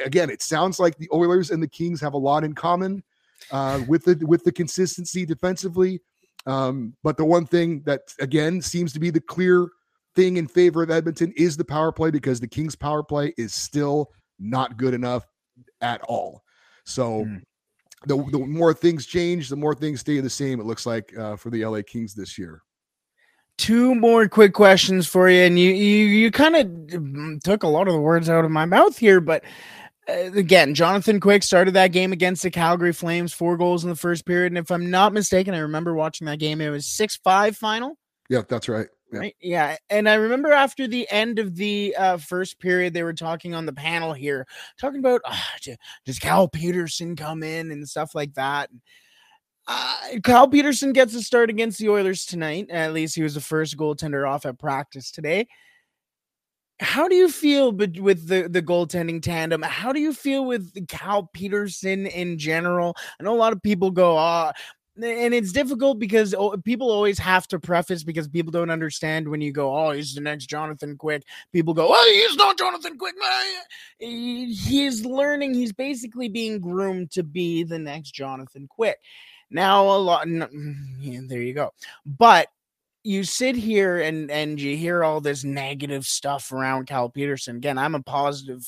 again, 0.05 0.31
it 0.31 0.43
sounds 0.43 0.79
like 0.79 0.97
the 0.99 1.09
Oilers 1.13 1.51
and 1.51 1.63
the 1.63 1.69
Kings 1.69 2.01
have 2.01 2.15
a 2.15 2.19
lot 2.19 2.45
in 2.45 2.55
common 2.55 3.03
uh, 3.51 3.81
with 3.89 4.05
the 4.05 4.23
with 4.27 4.45
the 4.45 4.53
consistency 4.53 5.25
defensively. 5.25 6.01
Um, 6.47 6.95
but 7.03 7.17
the 7.17 7.25
one 7.25 7.47
thing 7.47 7.83
that 7.85 8.01
again 8.21 8.63
seems 8.63 8.93
to 8.95 9.01
be 9.01 9.11
the 9.11 9.21
clear 9.21 9.69
thing 10.15 10.37
in 10.37 10.47
favor 10.47 10.83
of 10.83 10.91
Edmonton 10.91 11.33
is 11.37 11.57
the 11.57 11.65
power 11.65 11.93
play 11.93 12.11
because 12.11 12.41
the 12.41 12.49
Kings 12.49 12.75
power 12.75 13.03
play 13.03 13.33
is 13.39 13.55
still 13.55 14.11
not 14.39 14.77
good 14.77 14.95
enough 14.95 15.27
at 15.81 16.03
all. 16.03 16.43
So 16.85 17.25
mm 17.25 17.43
the, 18.07 18.17
the 18.31 18.39
more 18.39 18.73
things 18.73 19.07
change, 19.07 19.49
the 19.49 19.57
more 19.57 19.75
things 19.75 20.01
stay 20.01 20.21
the 20.21 20.31
same. 20.31 20.61
It 20.61 20.67
looks 20.67 20.87
like 20.87 21.17
uh, 21.17 21.37
for 21.37 21.51
the 21.51 21.65
LA 21.65 21.81
Kings 21.87 22.15
this 22.15 22.39
year. 22.39 22.63
Two 23.59 23.95
more 23.95 24.27
quick 24.27 24.55
questions 24.55 25.07
for 25.07 25.29
you, 25.29 25.43
and 25.43 25.59
you 25.59 25.71
you 25.71 26.07
you 26.07 26.31
kind 26.31 26.57
of 26.57 26.67
mm, 26.67 27.43
took 27.43 27.63
a 27.63 27.69
lot 27.69 27.89
of 27.89 27.93
the 27.93 28.01
words 28.01 28.31
out 28.31 28.45
of 28.45 28.51
my 28.51 28.65
mouth 28.65 28.97
here, 28.97 29.21
but 29.21 29.45
uh, 30.09 30.33
again, 30.35 30.75
Jonathan 30.75 31.21
Quick 31.21 31.43
started 31.43 31.75
that 31.75 31.93
game 31.93 32.13
against 32.13 32.43
the 32.43 32.51
Calgary 32.51 32.95
Flames, 32.95 33.35
four 33.35 33.59
goals 33.59 33.85
in 33.85 33.91
the 33.91 33.97
first 33.97 34.25
period, 34.25 34.53
and 34.53 34.59
if 34.59 34.71
I'm 34.71 34.91
not 34.91 35.13
mistaken, 35.13 35.55
I 35.55 35.59
remember 35.59 35.93
watching 35.93 36.27
that 36.27 36.39
game. 36.39 36.63
It 36.63 36.71
was 36.71 36.87
six 36.87 37.17
five 37.17 37.55
final. 37.55 37.99
Yeah, 38.31 38.43
that's 38.49 38.69
right. 38.69 38.87
Right? 39.13 39.35
Yeah. 39.41 39.77
And 39.89 40.09
I 40.09 40.15
remember 40.15 40.53
after 40.53 40.87
the 40.87 41.07
end 41.11 41.39
of 41.39 41.57
the 41.57 41.95
uh, 41.99 42.17
first 42.17 42.61
period, 42.61 42.95
they 42.95 43.03
were 43.03 43.13
talking 43.13 43.55
on 43.55 43.67
the 43.67 43.73
panel 43.73 44.13
here, 44.13 44.47
talking 44.81 45.01
about 45.01 45.21
uh, 45.25 45.37
does 46.05 46.19
Cal 46.19 46.47
Petersen 46.47 47.17
come 47.17 47.43
in 47.43 47.73
and 47.73 47.89
stuff 47.89 48.15
like 48.15 48.35
that. 48.35 48.71
Uh, 49.67 49.97
Cal 50.25 50.49
Petersen 50.49 50.93
gets 50.93 51.15
a 51.15 51.23
start 51.23 51.51
against 51.51 51.79
the 51.79 51.89
Oilers 51.89 52.25
tonight. 52.25 52.69
At 52.71 52.93
least 52.93 53.15
he 53.15 53.23
was 53.23 53.35
the 53.35 53.41
first 53.41 53.77
goaltender 53.77 54.29
off 54.29 54.47
at 54.47 54.59
practice 54.59 55.11
today. 55.11 55.47
How 56.81 57.09
do 57.09 57.15
you 57.15 57.29
feel 57.29 57.73
with 57.73 58.27
the, 58.27 58.49
the 58.49 58.63
goaltending 58.63 59.23
tandem? 59.23 59.61
How 59.63 59.93
do 59.93 60.01
you 60.01 60.15
feel 60.15 60.47
with 60.47 60.89
Cal 60.89 61.25
Petersen 61.35 62.07
in 62.07 62.39
general? 62.39 62.97
I 63.21 63.23
know 63.23 63.35
a 63.35 63.37
lot 63.37 63.53
of 63.53 63.63
people 63.63 63.91
go, 63.91 64.19
oh, 64.19 64.51
and 65.03 65.35
it's 65.35 65.53
difficult 65.53 65.99
because 65.99 66.35
people 66.65 66.91
always 66.91 67.19
have 67.19 67.47
to 67.49 67.59
preface 67.59 68.03
because 68.03 68.29
people 68.29 68.51
don't 68.51 68.71
understand 68.71 69.29
when 69.29 69.41
you 69.41 69.53
go, 69.53 69.77
oh, 69.77 69.91
he's 69.93 70.15
the 70.15 70.21
next 70.21 70.47
Jonathan 70.47 70.97
Quick. 70.97 71.25
People 71.53 71.75
go, 71.75 71.89
oh, 71.91 72.13
he's 72.13 72.37
not 72.37 72.59
Jonathan 72.59 72.99
Quick. 72.99 73.15
He's 73.99 75.05
learning. 75.05 75.55
He's 75.55 75.73
basically 75.73 76.29
being 76.29 76.61
groomed 76.61 77.11
to 77.13 77.23
be 77.23 77.63
the 77.63 77.79
next 77.79 78.13
Jonathan 78.13 78.67
Quick. 78.69 78.99
Now, 79.51 79.85
a 79.85 79.99
lot. 79.99 80.27
Mm, 80.27 80.75
yeah, 81.01 81.21
there 81.27 81.43
you 81.43 81.55
go. 81.55 81.73
But 82.07 82.49
you 83.03 83.25
sit 83.25 83.57
here 83.57 83.99
and 83.99 84.31
and 84.31 84.61
you 84.61 84.77
hear 84.77 85.03
all 85.03 85.21
this 85.21 85.43
negative 85.43 86.05
stuff 86.05 86.53
around 86.53 86.87
Cal 86.87 87.09
Petersen. 87.09 87.57
Again, 87.57 87.79
I'm 87.79 87.95
a 87.95 88.03
positive 88.03 88.65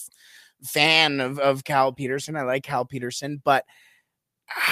fan 0.65 1.21
of 1.21 1.39
of 1.39 1.65
Cal 1.65 1.93
Petersen. 1.93 2.37
I 2.37 2.43
like 2.43 2.65
Cal 2.65 2.85
Petersen, 2.85 3.41
but 3.45 3.65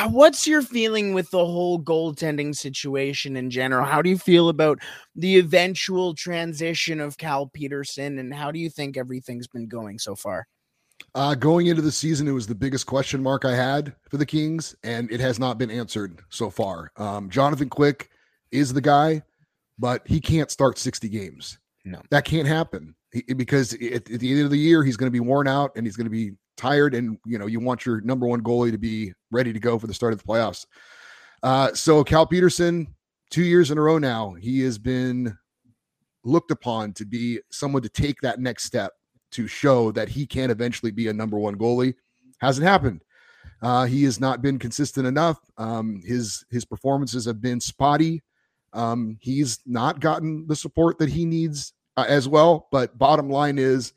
what's 0.09 0.47
your 0.47 0.63
feeling 0.63 1.15
with 1.15 1.31
the 1.31 1.45
whole 1.45 1.81
goaltending 1.81 2.55
situation 2.55 3.37
in 3.37 3.51
general? 3.51 3.85
How 3.85 4.03
do 4.03 4.11
you 4.11 4.19
feel 4.19 4.49
about 4.49 4.79
the 5.15 5.39
eventual 5.39 6.15
transition 6.15 7.01
of 7.01 7.19
Cal 7.19 7.47
Petersen, 7.47 8.19
and 8.19 8.33
how 8.35 8.51
do 8.51 8.59
you 8.59 8.71
think 8.71 8.97
everything's 8.97 9.47
been 9.47 9.69
going 9.69 9.99
so 9.99 10.15
far? 10.15 10.47
Uh, 11.15 11.35
going 11.35 11.67
into 11.67 11.83
the 11.83 11.93
season, 11.93 12.29
it 12.29 12.33
was 12.33 12.47
the 12.47 12.55
biggest 12.55 12.87
question 12.87 13.23
mark 13.23 13.45
I 13.45 13.55
had 13.55 13.95
for 14.09 14.17
the 14.17 14.27
Kings, 14.27 14.75
and 14.85 15.11
it 15.11 15.21
has 15.21 15.39
not 15.39 15.59
been 15.59 15.71
answered 15.71 16.21
so 16.29 16.51
far. 16.51 16.93
Um, 16.97 17.31
Jonathan 17.31 17.69
Quick 17.69 18.11
is 18.53 18.73
the 18.73 18.81
guy, 18.81 19.23
but 19.79 20.07
he 20.07 20.21
can't 20.21 20.51
start 20.51 20.79
60 20.79 21.09
games. 21.09 21.59
No, 21.85 22.01
that 22.11 22.27
can't 22.27 22.47
happen 22.47 22.95
he, 23.13 23.23
because 23.35 23.73
at, 23.75 24.11
at, 24.11 24.21
the 24.21 24.33
end 24.33 24.43
of 24.43 24.51
the 24.51 24.59
year, 24.59 24.85
he's 24.85 24.97
going 24.97 25.09
to 25.09 25.13
be 25.13 25.21
worn 25.21 25.49
out 25.49 25.73
and 25.77 25.87
he's 25.87 25.97
going 25.97 26.07
to 26.07 26.11
be 26.11 26.33
tired 26.61 26.95
and 26.95 27.19
you 27.25 27.39
know 27.39 27.47
you 27.47 27.59
want 27.59 27.87
your 27.87 28.01
number 28.03 28.27
one 28.27 28.43
goalie 28.43 28.71
to 28.71 28.79
be 28.79 29.13
ready 29.31 29.53
to 29.53 29.59
go 29.59 29.79
for 29.79 29.87
the 29.87 29.95
start 29.95 30.13
of 30.13 30.19
the 30.19 30.25
playoffs. 30.25 30.67
Uh, 31.43 31.73
so 31.73 32.05
Cal 32.05 32.27
Petersen, 32.27 32.87
two 33.31 33.43
years 33.43 33.71
in 33.71 33.79
a 33.79 33.81
row 33.81 33.99
now, 33.99 34.35
he 34.35 34.61
has 34.61 34.79
been 34.79 35.37
looked 36.23 36.51
upon 36.51 36.93
to 36.93 37.07
be 37.07 37.41
someone 37.51 37.83
to 37.83 37.89
take 37.89 38.21
that 38.21 38.41
next 38.41 38.65
step 38.65 38.93
to 39.33 39.47
show 39.47 39.91
that 39.93 40.09
he 40.09 40.27
can 40.27 40.51
eventually 40.51 40.93
be 40.93 41.09
a 41.09 41.13
number 41.13 41.39
one 41.39 41.57
goalie. 41.57 41.95
Hasn't 42.41 42.67
happened. 42.67 43.03
Uh, 43.63 43.85
he 43.85 44.05
has 44.05 44.21
not 44.21 44.43
been 44.43 44.59
consistent 44.59 45.07
enough. 45.07 45.39
Um, 45.57 46.03
his 46.05 46.45
his 46.51 46.65
performances 46.65 47.25
have 47.25 47.41
been 47.41 47.61
spotty. 47.61 48.23
Um, 48.73 49.17
he's 49.21 49.61
not 49.67 50.01
gotten 50.01 50.47
the 50.47 50.57
support 50.57 50.99
that 50.99 51.09
he 51.09 51.25
needs 51.25 51.73
uh, 51.97 52.07
as 52.07 52.29
well. 52.29 52.69
But 52.71 52.99
bottom 52.99 53.29
line 53.31 53.59
is, 53.59 53.93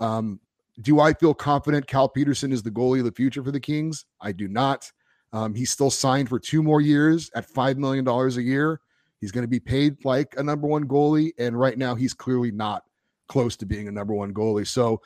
um, 0.00 0.40
do 0.80 1.00
I 1.00 1.12
feel 1.12 1.34
confident 1.34 1.86
Cal 1.86 2.08
Petersen 2.08 2.52
is 2.52 2.62
the 2.62 2.70
goalie 2.70 3.00
of 3.00 3.04
the 3.04 3.12
future 3.12 3.42
for 3.42 3.50
the 3.50 3.60
Kings? 3.60 4.04
I 4.20 4.32
do 4.32 4.48
not. 4.48 4.90
Um, 5.32 5.54
he's 5.54 5.70
still 5.70 5.90
signed 5.90 6.28
for 6.28 6.38
two 6.38 6.62
more 6.62 6.80
years 6.80 7.30
at 7.34 7.50
$5 7.52 7.76
million 7.76 8.06
a 8.06 8.28
year. 8.40 8.80
He's 9.20 9.32
going 9.32 9.42
to 9.42 9.48
be 9.48 9.60
paid 9.60 10.04
like 10.04 10.34
a 10.36 10.42
number 10.42 10.66
one 10.66 10.86
goalie. 10.86 11.32
And 11.38 11.58
right 11.58 11.76
now, 11.76 11.94
he's 11.94 12.14
clearly 12.14 12.52
not 12.52 12.84
close 13.26 13.56
to 13.56 13.66
being 13.66 13.88
a 13.88 13.92
number 13.92 14.14
one 14.14 14.32
goalie. 14.32 14.66
So 14.66 15.02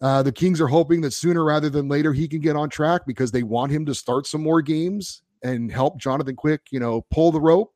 uh, 0.00 0.22
the 0.22 0.32
Kings 0.32 0.60
are 0.60 0.66
hoping 0.66 1.00
that 1.02 1.12
sooner 1.12 1.44
rather 1.44 1.70
than 1.70 1.88
later 1.88 2.12
he 2.12 2.28
can 2.28 2.40
get 2.40 2.56
on 2.56 2.68
track 2.68 3.02
because 3.06 3.30
they 3.30 3.42
want 3.42 3.72
him 3.72 3.86
to 3.86 3.94
start 3.94 4.26
some 4.26 4.42
more 4.42 4.60
games 4.60 5.22
and 5.42 5.70
help 5.70 5.98
Jonathan 5.98 6.34
Quick, 6.34 6.62
you 6.70 6.80
know, 6.80 7.06
pull 7.10 7.30
the 7.32 7.40
rope. 7.40 7.72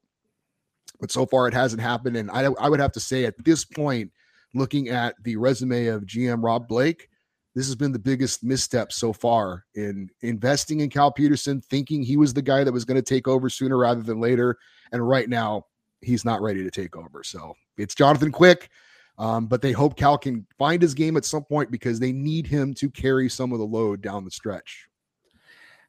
But 1.01 1.11
so 1.11 1.27
far, 1.27 1.49
it 1.49 1.55
hasn't 1.55 1.83
happened. 1.83 2.17
And 2.17 2.31
I, 2.31 2.45
I 2.61 2.69
would 2.69 2.81
have 2.81 2.93
to 2.93 3.01
say 3.01 3.25
at 3.25 3.43
this 3.45 3.65
point, 3.65 4.11
looking 4.55 4.89
at 4.89 5.15
the 5.23 5.37
resume 5.37 5.87
of 5.87 6.03
GM 6.03 6.43
Rob 6.45 6.69
Blake, 6.69 7.09
this 7.55 7.67
has 7.67 7.77
been 7.77 7.93
the 7.93 7.99
biggest 7.99 8.43
misstep 8.43 8.93
so 8.93 9.13
far 9.13 9.65
in 9.75 10.09
investing 10.23 10.81
in 10.81 10.89
Cal 10.89 11.13
Petersen, 11.13 11.61
thinking 11.61 12.03
he 12.03 12.17
was 12.17 12.33
the 12.33 12.43
guy 12.43 12.65
that 12.65 12.73
was 12.73 12.85
going 12.85 12.97
to 12.97 13.03
take 13.03 13.29
over 13.29 13.51
sooner 13.51 13.77
rather 13.77 14.03
than 14.03 14.21
later. 14.21 14.57
And 14.91 15.07
right 15.07 15.29
now, 15.29 15.67
he's 16.01 16.25
not 16.25 16.41
ready 16.41 16.63
to 16.63 16.71
take 16.71 16.97
over. 16.97 17.23
So 17.23 17.55
it's 17.77 17.95
Jonathan 17.95 18.33
Quick. 18.33 18.71
Um, 19.19 19.47
but 19.47 19.61
they 19.61 19.73
hope 19.73 19.97
Cal 19.97 20.17
can 20.17 20.47
find 20.59 20.81
his 20.81 20.95
game 20.95 21.19
at 21.19 21.27
some 21.27 21.45
point 21.45 21.71
because 21.71 22.01
they 22.01 22.13
need 22.13 22.47
him 22.47 22.73
to 22.75 22.91
carry 22.91 23.29
some 23.29 23.53
of 23.53 23.59
the 23.59 23.67
load 23.67 24.01
down 24.01 24.25
the 24.25 24.31
stretch. 24.31 24.89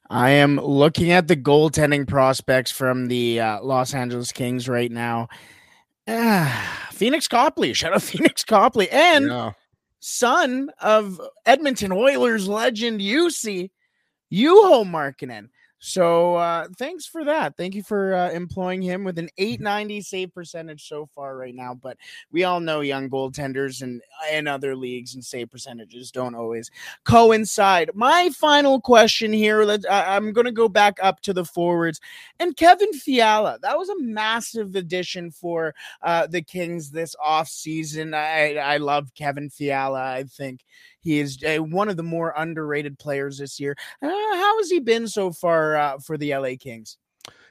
I 0.10 0.32
am 0.32 0.58
looking 0.58 1.12
at 1.12 1.30
the 1.30 1.38
goaltending 1.38 2.06
prospects 2.06 2.69
from 2.69 3.08
the 3.08 3.39
uh, 3.39 3.63
Los 3.63 3.93
Angeles 3.93 4.34
Kings 4.34 4.67
right 4.67 4.91
now. 4.91 5.30
Ah, 6.06 6.89
Pheonix 6.93 7.30
Copley, 7.30 7.73
shout 7.73 7.93
out 7.93 8.02
Pheonix 8.02 8.45
Copley, 8.45 8.89
and 8.89 9.28
yeah 9.28 9.54
son 10.04 10.70
of 10.82 11.22
Edmonton 11.46 11.94
Oilers 11.94 12.46
legend 12.46 13.00
Jussi 13.00 13.72
Juho 14.32 14.84
Markkanen. 14.84 15.48
So 15.86 16.36
uh, 16.36 16.69
thanks 16.78 17.06
for 17.06 17.26
that. 17.26 17.58
Thank 17.58 17.76
you 17.76 17.84
for 17.84 18.15
uh, 18.15 18.30
employing 18.32 18.82
him 18.82 19.04
with 19.04 19.19
an 19.19 19.28
890 19.38 20.00
save 20.02 20.34
percentage 20.34 20.88
so 20.88 21.10
far 21.13 21.36
right 21.36 21.54
now. 21.54 21.74
But 21.74 21.98
we 22.32 22.46
all 22.46 22.62
know 22.62 22.80
young 22.80 23.10
goaltenders 23.10 23.82
and 23.82 24.02
in 24.32 24.48
other 24.48 24.78
leagues 24.78 25.13
and 25.13 25.26
save 25.26 25.52
percentages 25.52 26.10
don't 26.10 26.36
always 26.36 26.72
coincide. 27.04 27.91
My 27.96 28.30
final 28.30 28.80
question 28.80 29.34
here. 29.34 29.65
Let, 29.65 29.82
I'm 29.91 30.32
going 30.32 30.46
to 30.46 30.54
go 30.54 30.69
back 30.69 31.00
up 31.04 31.19
to 31.24 31.34
the 31.34 31.43
forwards 31.43 32.00
and 32.39 32.56
Kevin 32.56 32.93
Fiala. 32.93 33.60
That 33.62 33.78
was 33.78 33.89
a 33.89 34.00
massive 34.00 34.76
addition 34.76 35.32
for 35.32 35.76
uh, 36.02 36.28
the 36.28 36.41
Kings 36.41 36.91
this 36.91 37.13
off 37.22 37.50
season. 37.50 38.13
I 38.13 38.56
I 38.56 38.78
love 38.78 39.13
Kevin 39.15 39.50
Fiala. 39.50 40.13
I 40.13 40.24
think 40.24 40.62
he 41.04 41.20
is 41.20 41.38
uh, 41.44 41.58
one 41.58 41.89
of 41.89 41.98
the 41.98 42.04
more 42.04 42.34
underrated 42.36 42.98
players 42.98 43.38
this 43.38 43.60
year. 43.60 43.76
Uh, 44.02 44.08
how 44.08 44.58
has 44.58 44.70
he 44.70 44.80
been 44.80 45.08
so 45.08 45.32
far 45.32 45.76
uh, 45.76 46.00
for 46.00 46.18
the 46.18 46.34
LA 46.36 46.52
Kings? 46.60 46.98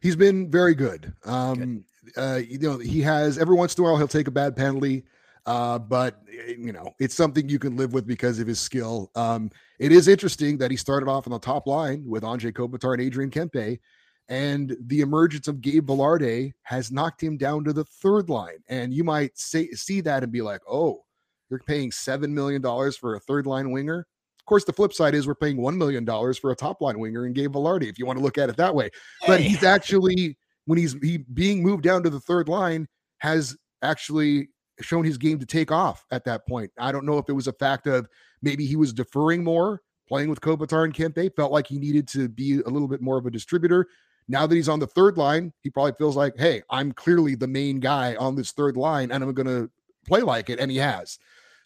He's 0.01 0.17
been 0.17 0.51
very 0.51 0.75
good. 0.75 1.12
Um, 1.25 1.85
good. 2.05 2.12
Uh, 2.17 2.41
you 2.49 2.59
know, 2.59 2.79
he 2.79 3.01
has 3.03 3.38
every 3.38 3.55
once 3.55 3.77
in 3.77 3.85
a 3.85 3.87
while 3.87 3.97
he'll 3.97 4.09
take 4.09 4.27
a 4.27 4.33
bad 4.33 4.57
penalty, 4.57 5.05
uh, 5.47 5.79
but 5.79 6.23
eh, 6.29 6.55
you 6.59 6.73
know 6.73 6.93
it's 6.99 7.15
something 7.15 7.49
you 7.49 7.59
can 7.59 7.77
live 7.77 7.93
with 7.93 8.07
because 8.07 8.41
of 8.41 8.47
his 8.47 8.59
skill. 8.59 9.11
Um, 9.15 9.51
it 9.79 9.93
is 9.93 10.09
interesting 10.09 10.59
that 10.59 10.71
he 10.71 10.77
started 10.77 11.09
off 11.09 11.27
on 11.27 11.33
the 11.33 11.38
top 11.38 11.67
line 11.67 12.03
with 12.07 12.25
Anze 12.25 12.53
Kopitar 12.53 12.95
and 12.95 13.03
Adrian 13.03 13.31
Kempe, 13.31 13.79
and 14.29 14.77
the 14.87 15.01
emergence 15.01 15.47
of 15.47 15.61
Gabe 15.61 15.87
Vilardi 15.87 16.53
has 16.62 16.91
knocked 16.91 17.23
him 17.23 17.37
down 17.37 17.65
to 17.65 17.73
the 17.73 17.85
third 17.85 18.29
line. 18.29 18.59
And 18.69 18.93
you 18.93 19.05
might 19.05 19.38
say 19.38 19.69
see 19.71 20.01
that 20.01 20.23
and 20.23 20.33
be 20.33 20.43
like, 20.43 20.62
oh 20.69 21.05
you're 21.53 21.61
paying 21.61 21.91
$7 21.91 22.31
million 22.31 22.62
for 22.93 23.15
a 23.15 23.21
third 23.21 23.47
line 23.47 23.71
winger. 23.71 24.07
Of 24.41 24.47
course, 24.47 24.65
the 24.65 24.73
flip 24.73 24.93
side 24.93 25.15
is 25.15 25.27
we're 25.27 25.37
paying 25.37 25.59
$1 25.59 25.77
million 25.77 26.05
for 26.07 26.51
a 26.51 26.57
top 26.57 26.81
line 26.81 26.99
winger 26.99 27.27
in 27.27 27.33
Gabe 27.33 27.53
Vilardi, 27.53 27.88
if 27.88 27.99
you 27.99 28.07
want 28.07 28.19
to 28.19 28.25
look 28.25 28.38
at 28.38 28.49
it 28.49 28.57
that 28.57 28.75
way. 28.75 28.91
But 29.27 29.41
he's 29.41 29.62
actually, 29.62 30.37
when 30.65 30.79
he's 30.79 30.95
he 30.95 31.19
being 31.19 31.62
moved 31.62 31.85
down 31.85 32.03
to 32.03 32.11
the 32.11 32.19
third 32.19 32.49
line, 32.49 32.88
has 33.19 33.57
actually 33.83 34.49
shown 34.81 35.05
his 35.05 35.19
game 35.19 35.38
to 35.38 35.47
take 35.47 35.71
off 35.71 36.05
at 36.11 36.25
that 36.25 36.47
point. 36.49 36.73
I 36.79 36.91
don't 36.91 37.07
know 37.07 37.19
if 37.19 37.29
it 37.29 37.35
was 37.35 37.47
a 37.47 37.53
fact 37.53 37.87
of 37.87 38.09
maybe 38.41 38.67
he 38.67 38.75
was 38.75 38.93
deferring 38.93 39.45
more, 39.45 39.83
playing 40.09 40.29
with 40.29 40.41
Kopitar 40.41 40.85
and 40.85 40.95
Kempe, 40.95 41.37
felt 41.37 41.53
like 41.53 41.67
he 41.67 41.79
needed 41.79 42.09
to 42.09 42.29
be 42.29 42.61
a 42.61 42.69
little 42.69 42.88
bit 42.88 43.01
more 43.01 43.19
of 43.19 43.27
a 43.27 43.31
distributor. 43.31 43.87
Now 44.29 44.47
that 44.47 44.55
he's 44.55 44.69
on 44.69 44.79
the 44.79 44.87
third 44.87 45.19
line, 45.19 45.53
he 45.61 45.71
probably 45.71 45.93
feels 45.99 46.17
like, 46.17 46.35
hey, 46.37 46.62
I'm 46.71 46.93
clearly 46.93 47.35
the 47.35 47.47
main 47.47 47.79
guy 47.79 48.17
on 48.17 48.35
this 48.35 48.53
third 48.53 48.77
line, 48.77 49.12
and 49.12 49.23
I'm 49.23 49.33
going 49.35 49.47
to 49.47 49.71
play 50.07 50.23
like 50.23 50.51
it. 50.51 50.59
And 50.59 50.71
he 50.71 50.79
has. 50.79 51.19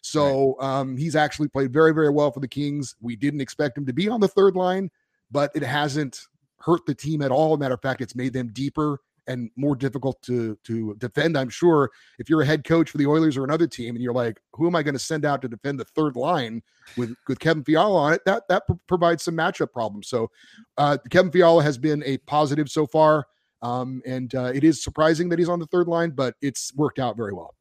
So 0.07 0.55
right. 0.59 0.79
um, 0.79 0.97
he's 0.97 1.15
actually 1.15 1.49
played 1.49 1.73
very, 1.73 1.93
very 1.93 2.09
well 2.09 2.31
for 2.31 2.39
the 2.39 2.47
Kings. 2.47 2.95
We 3.01 3.15
didn't 3.15 3.41
expect 3.41 3.77
him 3.77 3.85
to 3.85 3.93
be 3.93 4.07
on 4.07 4.19
the 4.19 4.27
third 4.27 4.55
line, 4.55 4.89
but 5.31 5.51
it 5.55 5.63
hasn't 5.63 6.21
hurt 6.59 6.85
the 6.85 6.95
team 6.95 7.21
at 7.21 7.31
all. 7.31 7.57
Matter 7.57 7.73
of 7.73 7.81
fact, 7.81 8.01
it's 8.01 8.15
made 8.15 8.33
them 8.33 8.49
deeper 8.53 8.99
and 9.27 9.51
more 9.57 9.75
difficult 9.75 10.21
to 10.21 10.57
to 10.63 10.95
defend. 10.95 11.37
I'm 11.37 11.49
sure 11.49 11.91
if 12.17 12.29
you're 12.29 12.41
a 12.41 12.45
head 12.45 12.63
coach 12.63 12.89
for 12.89 12.97
the 12.97 13.07
Oilers 13.07 13.35
or 13.35 13.43
another 13.43 13.67
team, 13.67 13.95
and 13.95 14.03
you're 14.03 14.13
like, 14.13 14.39
who 14.53 14.67
am 14.67 14.75
I 14.75 14.83
going 14.83 14.95
to 14.95 14.99
send 14.99 15.25
out 15.25 15.41
to 15.41 15.49
defend 15.49 15.79
the 15.79 15.85
third 15.85 16.15
line 16.15 16.63
with 16.95 17.13
with 17.27 17.39
Kevin 17.39 17.63
Fiala 17.63 17.99
on 17.99 18.13
it? 18.13 18.21
That 18.25 18.47
that 18.47 18.63
p- 18.67 18.75
provides 18.87 19.23
some 19.23 19.35
matchup 19.35 19.73
problems. 19.73 20.07
So 20.07 20.31
uh, 20.77 20.97
Kevin 21.09 21.31
Fiala 21.31 21.63
has 21.63 21.77
been 21.77 22.01
a 22.05 22.17
positive 22.19 22.69
so 22.69 22.87
far, 22.87 23.27
um, 23.61 24.01
and 24.05 24.33
uh, 24.33 24.51
it 24.55 24.63
is 24.63 24.83
surprising 24.83 25.29
that 25.29 25.39
he's 25.39 25.49
on 25.49 25.59
the 25.59 25.67
third 25.67 25.87
line, 25.87 26.11
but 26.11 26.35
it's 26.41 26.73
worked 26.75 26.99
out 26.99 27.17
very 27.17 27.33
well. 27.33 27.56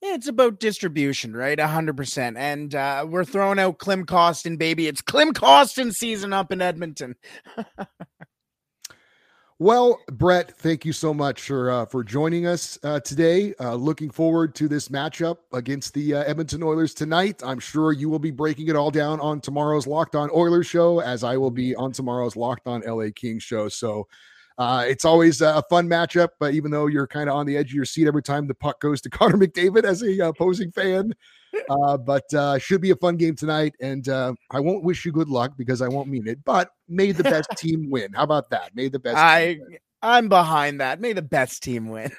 It's 0.00 0.28
about 0.28 0.60
distribution, 0.60 1.36
right? 1.36 1.58
hundred 1.58 1.96
percent. 1.96 2.36
And 2.36 2.74
uh, 2.74 3.04
we're 3.08 3.24
throwing 3.24 3.58
out 3.58 3.78
Klim 3.78 4.06
Kostin, 4.06 4.56
baby. 4.56 4.86
It's 4.86 5.02
Klim 5.02 5.32
Kostin 5.32 5.92
season 5.92 6.32
up 6.32 6.52
in 6.52 6.62
Edmonton. 6.62 7.16
well, 9.58 9.98
Brett, 10.12 10.56
thank 10.56 10.84
you 10.84 10.92
so 10.92 11.12
much 11.12 11.42
for 11.42 11.70
uh, 11.70 11.86
for 11.86 12.04
joining 12.04 12.46
us 12.46 12.78
uh, 12.84 13.00
today. 13.00 13.54
Uh, 13.58 13.74
looking 13.74 14.08
forward 14.08 14.54
to 14.54 14.68
this 14.68 14.88
matchup 14.88 15.38
against 15.52 15.94
the 15.94 16.14
uh, 16.14 16.22
Edmonton 16.22 16.62
Oilers 16.62 16.94
tonight. 16.94 17.42
I'm 17.44 17.58
sure 17.58 17.90
you 17.90 18.08
will 18.08 18.20
be 18.20 18.30
breaking 18.30 18.68
it 18.68 18.76
all 18.76 18.92
down 18.92 19.18
on 19.18 19.40
tomorrow's 19.40 19.88
Locked 19.88 20.14
On 20.14 20.30
Oilers 20.32 20.68
show, 20.68 21.00
as 21.00 21.24
I 21.24 21.36
will 21.36 21.50
be 21.50 21.74
on 21.74 21.90
tomorrow's 21.90 22.36
Locked 22.36 22.68
On 22.68 22.82
LA 22.82 23.08
Kings 23.12 23.42
show. 23.42 23.68
So 23.68 24.06
uh, 24.58 24.84
it's 24.88 25.04
always 25.04 25.40
a 25.40 25.62
fun 25.70 25.88
matchup, 25.88 26.30
but 26.40 26.52
even 26.52 26.72
though 26.72 26.88
you're 26.88 27.06
kind 27.06 27.30
of 27.30 27.36
on 27.36 27.46
the 27.46 27.56
edge 27.56 27.70
of 27.70 27.74
your 27.74 27.84
seat 27.84 28.08
every 28.08 28.22
time 28.22 28.48
the 28.48 28.54
puck 28.54 28.80
goes 28.80 29.00
to 29.00 29.08
Connor 29.10 29.36
McDavid 29.36 29.84
as 29.84 30.02
a 30.02 30.26
uh, 30.26 30.28
opposing 30.30 30.72
fan, 30.72 31.14
uh, 31.70 31.96
but 31.96 32.32
uh, 32.34 32.58
should 32.58 32.80
be 32.80 32.90
a 32.90 32.96
fun 32.96 33.16
game 33.16 33.36
tonight. 33.36 33.76
And 33.80 34.08
uh, 34.08 34.34
I 34.50 34.58
won't 34.58 34.82
wish 34.82 35.04
you 35.04 35.12
good 35.12 35.28
luck 35.28 35.52
because 35.56 35.80
I 35.80 35.86
won't 35.86 36.08
mean 36.08 36.26
it, 36.26 36.44
but 36.44 36.72
may 36.88 37.12
the 37.12 37.22
best 37.22 37.48
team 37.56 37.88
win. 37.88 38.12
How 38.12 38.24
about 38.24 38.50
that? 38.50 38.74
May 38.74 38.88
the 38.88 38.98
best. 38.98 39.16
I 39.16 39.60
I'm 40.02 40.28
behind 40.28 40.80
that. 40.80 41.00
May 41.00 41.12
the 41.12 41.22
best 41.22 41.62
team 41.62 41.88
win. 41.88 42.10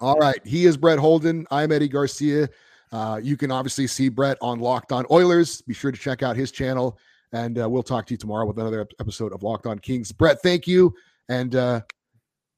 All 0.00 0.16
right, 0.16 0.40
he 0.44 0.64
is 0.64 0.78
Brett 0.78 0.98
Holden. 0.98 1.46
I'm 1.50 1.70
Eddie 1.70 1.88
Garcia. 1.88 2.48
Uh, 2.92 3.20
you 3.22 3.36
can 3.36 3.50
obviously 3.50 3.86
see 3.86 4.08
Brett 4.08 4.38
on 4.40 4.58
Locked 4.58 4.92
On 4.92 5.04
Oilers. 5.10 5.60
Be 5.62 5.74
sure 5.74 5.90
to 5.92 5.98
check 5.98 6.22
out 6.22 6.36
his 6.36 6.50
channel, 6.50 6.98
and 7.32 7.56
we'll 7.70 7.82
talk 7.82 8.06
to 8.06 8.14
you 8.14 8.18
tomorrow 8.18 8.46
with 8.46 8.58
another 8.58 8.86
episode 9.00 9.34
of 9.34 9.42
Locked 9.42 9.66
On 9.66 9.78
Kings. 9.78 10.12
Brett, 10.12 10.40
thank 10.42 10.66
you. 10.66 10.94
And 11.28 11.54
uh, 11.54 11.80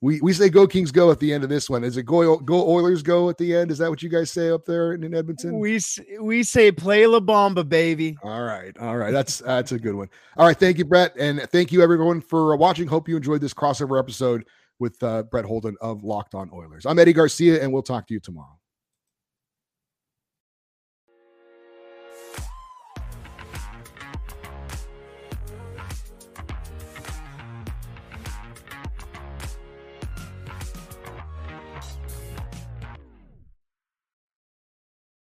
we 0.01 0.21
we 0.21 0.33
say 0.33 0.49
go 0.49 0.67
Kings 0.67 0.93
go 0.93 1.11
at 1.11 1.19
the 1.21 1.33
end 1.33 1.43
of 1.43 1.51
this 1.51 1.71
one. 1.71 1.83
Is 1.83 1.97
it 1.97 2.03
go 2.05 2.37
go 2.39 2.69
Oilers 2.69 3.03
go 3.03 3.29
at 3.31 3.39
the 3.39 3.55
end? 3.55 3.71
Is 3.71 3.79
that 3.79 3.91
what 3.91 4.03
you 4.03 4.09
guys 4.09 4.31
say 4.31 4.51
up 4.51 4.65
there 4.65 4.93
in, 4.93 5.05
in 5.05 5.15
Edmonton? 5.15 5.59
We 5.59 5.81
we 6.21 6.43
say 6.43 6.71
play 6.71 7.07
La 7.07 7.21
Bamba, 7.21 7.67
baby. 7.67 8.17
All 8.23 8.43
right, 8.43 8.77
all 8.79 8.97
right. 8.97 9.13
That's 9.13 9.39
that's 9.39 9.73
a 9.73 9.79
good 9.79 9.95
one. 9.95 10.09
All 10.37 10.47
right, 10.47 10.57
thank 10.57 10.79
you, 10.79 10.85
Brett, 10.85 11.15
and 11.19 11.41
thank 11.51 11.73
you 11.73 11.83
everyone 11.83 12.21
for 12.21 12.57
watching. 12.57 12.87
Hope 12.87 13.09
you 13.09 13.17
enjoyed 13.17 13.41
this 13.41 13.55
crossover 13.55 13.99
episode 13.99 14.45
with 14.79 15.03
uh, 15.03 15.23
Brett 15.25 15.45
Holden 15.45 15.77
of 15.81 16.05
Locked 16.05 16.35
On 16.35 16.51
Oilers. 16.53 16.85
I'm 16.85 16.99
Eddie 16.99 17.15
Garcia, 17.15 17.63
and 17.63 17.73
we'll 17.73 17.83
talk 17.83 18.07
to 18.09 18.15
you 18.15 18.21
tomorrow. 18.21 18.59